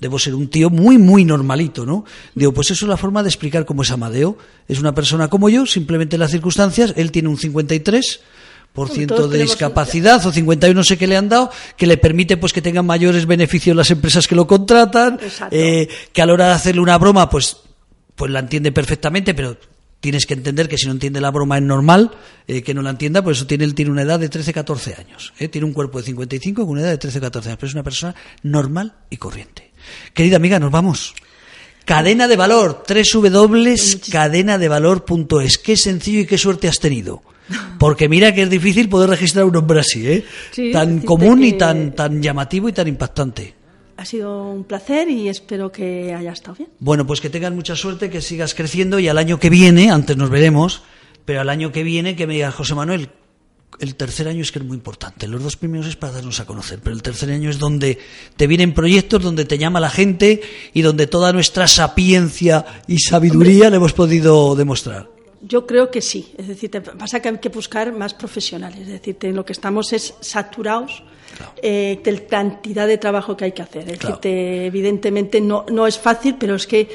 [0.00, 2.04] debo ser un tío muy, muy normalito, ¿no?
[2.34, 4.38] Digo, pues eso es la forma de explicar cómo es Amadeo.
[4.68, 8.20] Es una persona como yo, simplemente las circunstancias, él tiene un 53
[8.72, 12.36] por ciento de discapacidad o 51 no sé qué le han dado que le permite
[12.36, 15.18] pues que tengan mayores beneficios las empresas que lo contratan
[15.50, 17.56] eh, que a la hora de hacerle una broma pues
[18.14, 19.56] pues la entiende perfectamente pero
[20.00, 22.12] tienes que entender que si no entiende la broma es normal
[22.46, 25.32] eh, que no la entienda, por eso tiene, él tiene una edad de 13-14 años.
[25.38, 25.48] ¿eh?
[25.48, 28.14] Tiene un cuerpo de 55 con una edad de 13-14 años, pero es una persona
[28.42, 29.67] normal y corriente.
[30.14, 31.14] Querida amiga, nos vamos.
[31.84, 35.58] Cadena de valor, www.cadenadevalor.es.
[35.58, 37.22] Qué sencillo y qué suerte has tenido.
[37.78, 40.24] Porque mira que es difícil poder registrar un nombre así, ¿eh?
[40.72, 43.54] tan común y tan, tan llamativo y tan impactante.
[43.96, 46.70] Ha sido un placer y espero que haya estado bien.
[46.78, 50.16] Bueno, pues que tengas mucha suerte, que sigas creciendo y al año que viene, antes
[50.16, 50.82] nos veremos,
[51.24, 53.10] pero al año que viene que me diga José Manuel,
[53.80, 55.28] el tercer año es que es muy importante.
[55.28, 57.98] Los dos primeros es para darnos a conocer, pero el tercer año es donde
[58.36, 60.40] te vienen proyectos, donde te llama la gente
[60.72, 65.08] y donde toda nuestra sapiencia y sabiduría le hemos podido demostrar.
[65.40, 66.32] Yo creo que sí.
[66.36, 68.80] Es decir, pasa que hay que buscar más profesionales.
[68.80, 71.04] Es decir, lo que estamos es saturados
[71.62, 73.88] eh, de la cantidad de trabajo que hay que hacer.
[73.88, 76.88] Es decir, evidentemente no, no es fácil, pero es que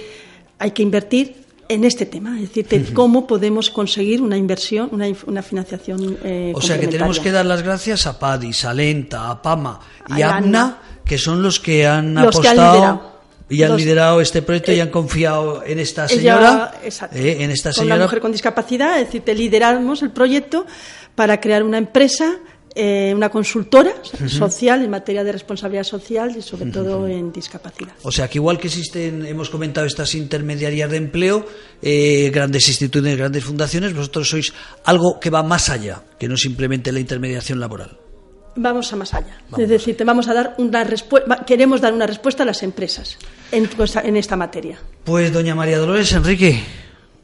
[0.59, 1.42] hay que invertir
[1.73, 6.17] en este tema, es decir, cómo podemos conseguir una inversión, una, una financiación.
[6.23, 9.79] Eh, o sea que tenemos que dar las gracias a PADIS, a Lenta, a PAMA
[10.15, 13.11] y a APNA, que son los que han apostado
[13.49, 16.71] Y han liderado este proyecto y Eh, han confiado en esta Ella- señora.
[16.83, 17.17] exacto.
[17.17, 18.03] eh, en esta con señora.
[18.03, 20.65] mujer con discapacidad, es decir, te lideramos el proyecto
[21.15, 22.37] para crear una empresa,
[22.75, 23.93] eh, una consultora
[24.27, 27.93] social en materia de responsabilidad social y sobre todo en discapacidad.
[28.03, 31.45] O sea, que igual que existen, hemos comentado, estas intermediarias de empleo,
[31.81, 34.53] eh, grandes instituciones, grandes fundaciones, vosotros sois
[34.85, 37.97] algo que va más allá, que no simplemente la intermediación laboral.
[38.55, 39.35] Vamos a más allá.
[39.57, 43.17] es decir, te vamos a dar una respuesta, queremos dar una respuesta a las empresas
[43.51, 44.77] en, cosa- en esta materia.
[45.03, 46.61] Pues, doña María Dolores Enrique,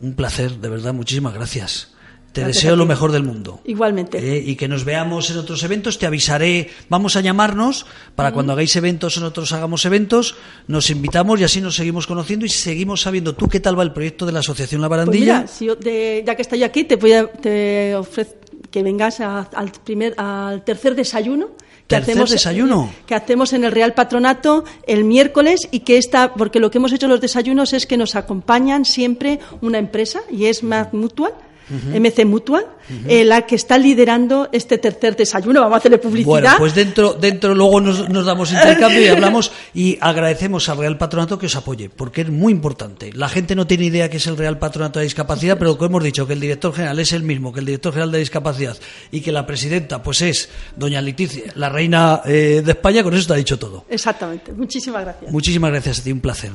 [0.02, 1.92] un placer, de verdad, muchísimas gracias.
[2.32, 3.60] Te Gracias deseo lo mejor del mundo.
[3.66, 4.20] Igualmente.
[4.20, 8.54] Eh, y que nos veamos en otros eventos, te avisaré, vamos a llamarnos para cuando
[8.54, 10.36] hagáis eventos o nosotros hagamos eventos,
[10.68, 13.94] nos invitamos y así nos seguimos conociendo y seguimos sabiendo tú qué tal va el
[13.94, 15.36] proyecto de la Asociación La Pues Barandilla.
[15.40, 18.36] mira, si yo de- ya que estoy aquí, te voy a te ofrezco
[18.70, 21.48] que vengas a- al primer, al tercer desayuno.
[21.88, 22.94] Que ¿Tercer hacemos, desayuno?
[23.08, 26.94] que hacemos en el Real Patronato el miércoles y que esta, porque lo que hemos
[26.94, 31.34] hecho en los desayunos es que nos acompañan siempre una empresa y es Mac Mutual,
[31.70, 32.66] MC Mutual,
[33.08, 35.62] eh, la que está liderando este tercer desayuno.
[35.62, 36.30] Vamos a hacerle publicidad.
[36.30, 40.98] Bueno, pues dentro, dentro luego nos, nos damos intercambio y hablamos y agradecemos al Real
[40.98, 43.12] Patronato que os apoye, porque es muy importante.
[43.14, 46.04] La gente no tiene idea que es el Real Patronato de Discapacidad, pero como hemos
[46.04, 48.78] dicho, que el director general es el mismo que el director general de Discapacidad
[49.12, 53.22] y que la presidenta pues es doña Leticia, la reina eh, de España, con eso
[53.22, 53.86] está dicho todo.
[53.90, 54.52] Exactamente.
[54.54, 55.32] Muchísimas gracias.
[55.32, 56.52] Muchísimas gracias a ti, un placer.